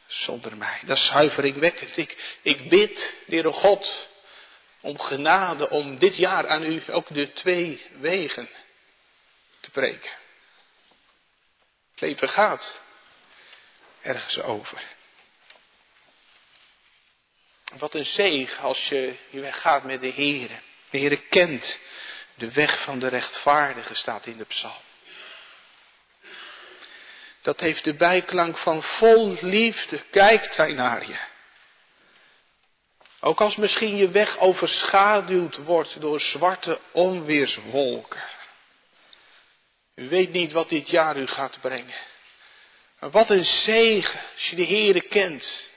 Zonder 0.07 0.57
mij. 0.57 0.81
Dat 0.85 0.97
is 0.97 1.07
zuiveringwekkend. 1.07 1.97
Ik, 1.97 2.39
ik 2.43 2.69
bid, 2.69 3.17
Heere 3.27 3.53
God, 3.53 4.09
om 4.87 4.99
genade 5.01 5.70
om 5.70 5.99
dit 5.99 6.16
jaar 6.16 6.49
aan 6.49 6.62
u 6.62 6.83
ook 6.87 7.14
de 7.14 7.33
twee 7.33 7.83
wegen 7.99 8.49
te 9.61 9.70
preken. 9.70 10.11
Het 11.90 12.01
leven 12.01 12.29
gaat 12.29 12.83
ergens 14.01 14.40
over. 14.40 14.83
Wat 17.79 17.94
een 17.94 18.05
zegen 18.05 18.62
als 18.62 18.88
je 18.88 19.14
je 19.31 19.40
weg 19.40 19.61
gaat 19.61 19.83
met 19.83 20.01
de 20.01 20.07
Heer. 20.07 20.51
De 20.90 20.99
Heer 20.99 21.20
kent 21.20 21.79
de 22.35 22.53
weg 22.53 22.81
van 22.81 22.99
de 22.99 23.09
rechtvaardige, 23.09 23.94
staat 23.94 24.27
in 24.27 24.37
de 24.37 24.44
psalm. 24.44 24.85
Dat 27.42 27.61
heeft 27.61 27.85
de 27.85 27.94
bijklank 27.94 28.57
van 28.57 28.83
vol 28.83 29.37
liefde 29.40 30.03
kijkt 30.11 30.57
hij 30.57 30.72
naar 30.72 31.07
je. 31.07 31.18
Ook 33.21 33.41
als 33.41 33.57
misschien 33.57 33.97
je 33.97 34.09
weg 34.11 34.39
overschaduwd 34.39 35.57
wordt 35.57 36.01
door 36.01 36.21
zwarte 36.21 36.81
onweerswolken. 36.93 38.23
U 39.95 40.09
weet 40.09 40.33
niet 40.33 40.53
wat 40.53 40.69
dit 40.69 40.91
jaar 40.91 41.17
u 41.17 41.27
gaat 41.27 41.61
brengen. 41.61 41.95
Maar 43.01 43.11
wat 43.11 43.31
een 43.31 43.45
zegen 43.45 44.21
als 44.35 44.51
je 44.51 44.57
de 44.57 44.67
Heere 44.67 45.01
kent. 45.01 45.71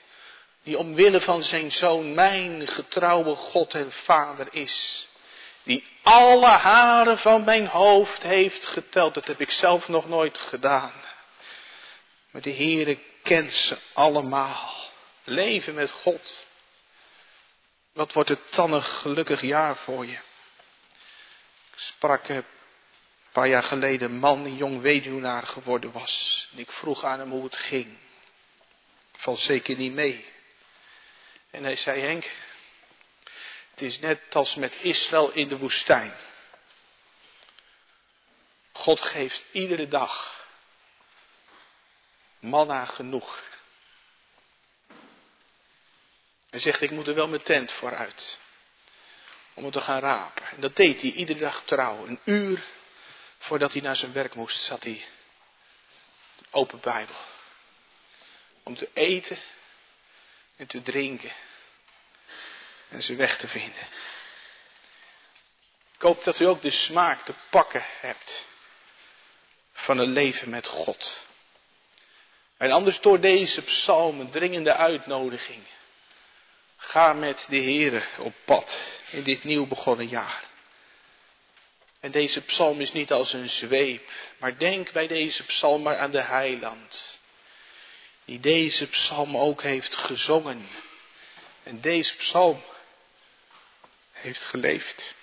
Die 0.62 0.78
omwille 0.78 1.20
van 1.20 1.44
zijn 1.44 1.72
zoon 1.72 2.14
mijn 2.14 2.68
getrouwe 2.68 3.34
God 3.34 3.74
en 3.74 3.92
Vader 3.92 4.48
is. 4.50 5.08
Die 5.62 5.86
alle 6.02 6.46
haren 6.46 7.18
van 7.18 7.44
mijn 7.44 7.66
hoofd 7.66 8.22
heeft 8.22 8.66
geteld. 8.66 9.14
Dat 9.14 9.26
heb 9.26 9.40
ik 9.40 9.50
zelf 9.50 9.88
nog 9.88 10.08
nooit 10.08 10.38
gedaan. 10.38 10.92
Maar 12.30 12.42
de 12.42 12.54
Heere 12.54 12.98
kent 13.22 13.52
ze 13.52 13.78
allemaal. 13.92 14.74
Leven 15.24 15.74
met 15.74 15.90
God. 15.90 16.46
Wat 17.92 18.12
wordt 18.12 18.28
het 18.28 18.56
een 18.56 18.82
gelukkig 18.82 19.40
jaar 19.40 19.76
voor 19.76 20.06
je? 20.06 20.18
Ik 21.72 21.78
sprak 21.78 22.28
een 22.28 22.44
paar 23.32 23.48
jaar 23.48 23.62
geleden 23.62 24.10
een 24.10 24.18
man 24.18 24.42
die 24.42 24.56
jong 24.56 24.80
weduwnaar 24.80 25.46
geworden 25.46 25.92
was. 25.92 26.48
En 26.52 26.58
ik 26.58 26.72
vroeg 26.72 27.04
aan 27.04 27.18
hem 27.18 27.30
hoe 27.30 27.44
het 27.44 27.56
ging. 27.56 27.98
Valt 29.16 29.40
zeker 29.40 29.76
niet 29.76 29.92
mee. 29.92 30.28
En 31.50 31.64
hij 31.64 31.76
zei, 31.76 32.00
Henk, 32.00 32.30
het 33.70 33.82
is 33.82 33.98
net 33.98 34.36
als 34.36 34.54
met 34.54 34.76
Israël 34.80 35.32
in 35.32 35.48
de 35.48 35.58
woestijn. 35.58 36.14
God 38.72 39.00
geeft 39.00 39.44
iedere 39.52 39.88
dag 39.88 40.46
manna 42.40 42.84
genoeg. 42.84 43.42
Hij 46.50 46.60
zegt, 46.60 46.80
ik 46.80 46.90
moet 46.90 47.06
er 47.06 47.14
wel 47.14 47.28
mijn 47.28 47.42
tent 47.42 47.72
vooruit. 47.72 48.38
Om 49.54 49.64
het 49.64 49.72
te 49.72 49.80
gaan 49.80 50.00
rapen. 50.00 50.46
En 50.46 50.60
dat 50.60 50.76
deed 50.76 51.00
hij 51.00 51.10
iedere 51.10 51.38
dag 51.38 51.62
trouw. 51.64 52.06
Een 52.06 52.20
uur 52.24 52.62
voordat 53.38 53.72
hij 53.72 53.82
naar 53.82 53.96
zijn 53.96 54.12
werk 54.12 54.34
moest, 54.34 54.62
zat 54.62 54.84
hij 54.84 55.04
open 56.50 56.80
Bijbel. 56.80 57.16
Om 58.62 58.74
te 58.74 58.88
eten 58.92 59.38
en 60.56 60.66
te 60.66 60.82
drinken. 60.82 61.32
En 62.88 63.02
zijn 63.02 63.18
weg 63.18 63.36
te 63.36 63.48
vinden. 63.48 63.86
Ik 65.94 66.06
hoop 66.06 66.24
dat 66.24 66.40
u 66.40 66.44
ook 66.44 66.62
de 66.62 66.70
smaak 66.70 67.24
te 67.24 67.34
pakken 67.50 67.84
hebt 68.00 68.46
van 69.72 69.98
een 69.98 70.12
leven 70.12 70.50
met 70.50 70.66
God. 70.66 71.26
En 72.56 72.70
anders 72.70 73.00
door 73.00 73.20
deze 73.20 73.62
psalm 73.62 74.20
een 74.20 74.30
dringende 74.30 74.74
uitnodiging. 74.74 75.62
Ga 76.82 77.12
met 77.12 77.46
de 77.48 77.56
Heer 77.56 78.08
op 78.18 78.34
pad 78.44 78.78
in 79.10 79.22
dit 79.22 79.44
nieuw 79.44 79.66
begonnen 79.66 80.08
jaar. 80.08 80.44
En 82.00 82.10
deze 82.10 82.40
psalm 82.40 82.80
is 82.80 82.92
niet 82.92 83.12
als 83.12 83.32
een 83.32 83.50
zweep, 83.50 84.10
maar 84.38 84.58
denk 84.58 84.92
bij 84.92 85.06
deze 85.06 85.44
psalm 85.44 85.82
maar 85.82 85.98
aan 85.98 86.10
de 86.10 86.20
heiland. 86.20 87.18
Die 88.24 88.40
deze 88.40 88.86
psalm 88.86 89.36
ook 89.36 89.62
heeft 89.62 89.96
gezongen. 89.96 90.68
En 91.62 91.80
deze 91.80 92.16
psalm 92.16 92.62
heeft 94.12 94.44
geleefd. 94.44 95.14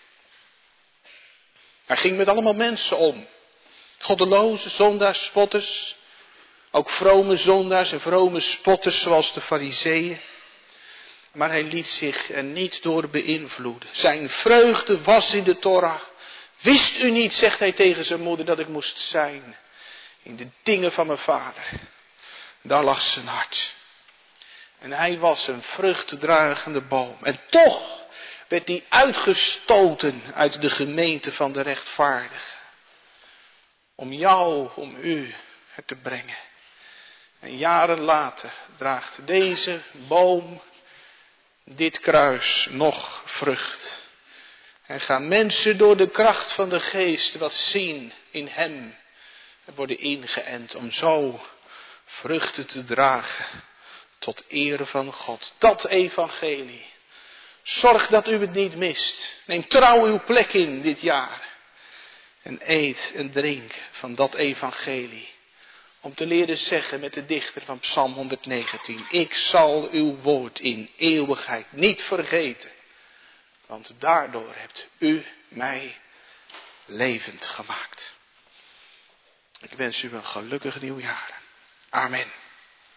Hij 1.86 1.98
ging 1.98 2.18
met 2.18 2.28
allemaal 2.28 2.54
mensen 2.54 2.98
om. 2.98 3.28
Goddeloze, 4.00 4.70
zondaars, 4.70 5.24
spotters. 5.24 5.96
Ook 6.72 6.90
vrome 6.90 7.38
zondaars 7.38 7.92
en 7.92 8.02
vrome 8.02 8.40
spotters 8.40 9.02
zoals 9.02 9.34
de 9.34 9.42
fariseeën. 9.42 10.20
Maar 11.38 11.50
hij 11.50 11.64
liet 11.64 11.88
zich 11.88 12.32
er 12.32 12.44
niet 12.44 12.84
door 12.84 13.10
beïnvloeden. 13.10 13.90
Zijn 13.92 14.30
vreugde 14.30 15.02
was 15.02 15.34
in 15.34 15.44
de 15.44 15.60
Torah. 15.60 16.02
Wist 16.60 17.00
u 17.00 17.12
niet, 17.12 17.34
zegt 17.34 17.60
hij 17.60 17.72
tegen 17.72 18.06
zijn 18.06 18.20
moeder, 18.20 18.46
dat 18.46 18.60
ik 18.60 18.68
moest 18.68 19.00
zijn 19.00 19.58
in 20.24 20.36
de 20.36 20.48
dingen 20.64 20.92
van 20.92 21.08
mijn 21.08 21.20
vader. 21.20 21.64
Daar 22.62 22.84
lag 22.84 23.02
zijn 23.02 23.28
hart. 23.28 23.74
En 24.80 24.92
hij 24.92 25.18
was 25.20 25.48
een 25.48 25.62
vruchtdragende 25.62 26.82
boom. 26.82 27.18
En 27.22 27.40
toch 27.50 28.02
werd 28.48 28.68
hij 28.68 28.84
uitgestoten 28.90 30.22
uit 30.34 30.62
de 30.62 30.70
gemeente 30.70 31.32
van 31.32 31.52
de 31.52 31.62
rechtvaardigen. 31.62 32.58
Om 33.96 34.14
jou, 34.14 34.70
om 34.76 34.98
u 35.02 35.36
het 35.74 35.88
te 35.88 35.96
brengen. 35.96 36.38
En 37.40 37.58
jaren 37.58 38.00
later 38.00 38.54
draagt 38.78 39.20
deze 39.26 39.82
boom, 39.92 40.62
dit 41.76 42.00
kruis, 42.00 42.68
nog 42.70 43.22
vrucht. 43.26 44.06
En 44.86 45.02
gaan 45.02 45.28
mensen 45.28 45.78
door 45.78 45.98
de 45.98 46.10
kracht 46.10 46.52
van 46.52 46.70
de 46.70 46.80
geest 46.80 47.36
wat 47.36 47.54
zien 47.54 48.14
in 48.32 48.48
hem. 48.48 48.96
En 49.66 49.76
worden 49.76 50.00
ingeënt 50.00 50.76
om 50.76 50.92
zo 50.92 51.42
vruchten 52.06 52.68
te 52.68 52.84
dragen 52.84 53.46
tot 54.20 54.44
ere 54.48 54.86
van 54.86 55.14
God. 55.14 55.54
Dat 55.58 55.86
evangelie. 55.86 56.86
Zorg 57.64 58.08
dat 58.08 58.28
u 58.28 58.40
het 58.40 58.54
niet 58.54 58.76
mist. 58.76 59.42
Neem 59.46 59.68
trouw 59.68 60.06
uw 60.06 60.20
plek 60.26 60.54
in 60.54 60.82
dit 60.82 61.02
jaar. 61.02 61.48
En 62.42 62.60
eet 62.64 63.12
en 63.16 63.32
drink 63.32 63.74
van 63.92 64.16
dat 64.16 64.36
evangelie. 64.36 65.36
Om 66.08 66.14
te 66.14 66.26
leren 66.26 66.58
zeggen 66.58 67.00
met 67.00 67.14
de 67.14 67.26
dichter 67.26 67.62
van 67.62 67.80
Psalm 67.80 68.14
119. 68.14 69.06
Ik 69.10 69.36
zal 69.36 69.90
uw 69.92 70.16
woord 70.16 70.60
in 70.60 70.90
eeuwigheid 70.98 71.72
niet 71.72 72.04
vergeten. 72.04 72.72
Want 73.66 73.94
daardoor 74.00 74.54
hebt 74.56 74.88
u 74.98 75.26
mij 75.48 75.98
levend 76.86 77.46
gemaakt. 77.46 78.14
Ik 79.62 79.74
wens 79.74 80.04
u 80.04 80.14
een 80.14 80.26
gelukkig 80.26 80.82
nieuwjaar. 80.82 81.42
Amen. 81.90 82.28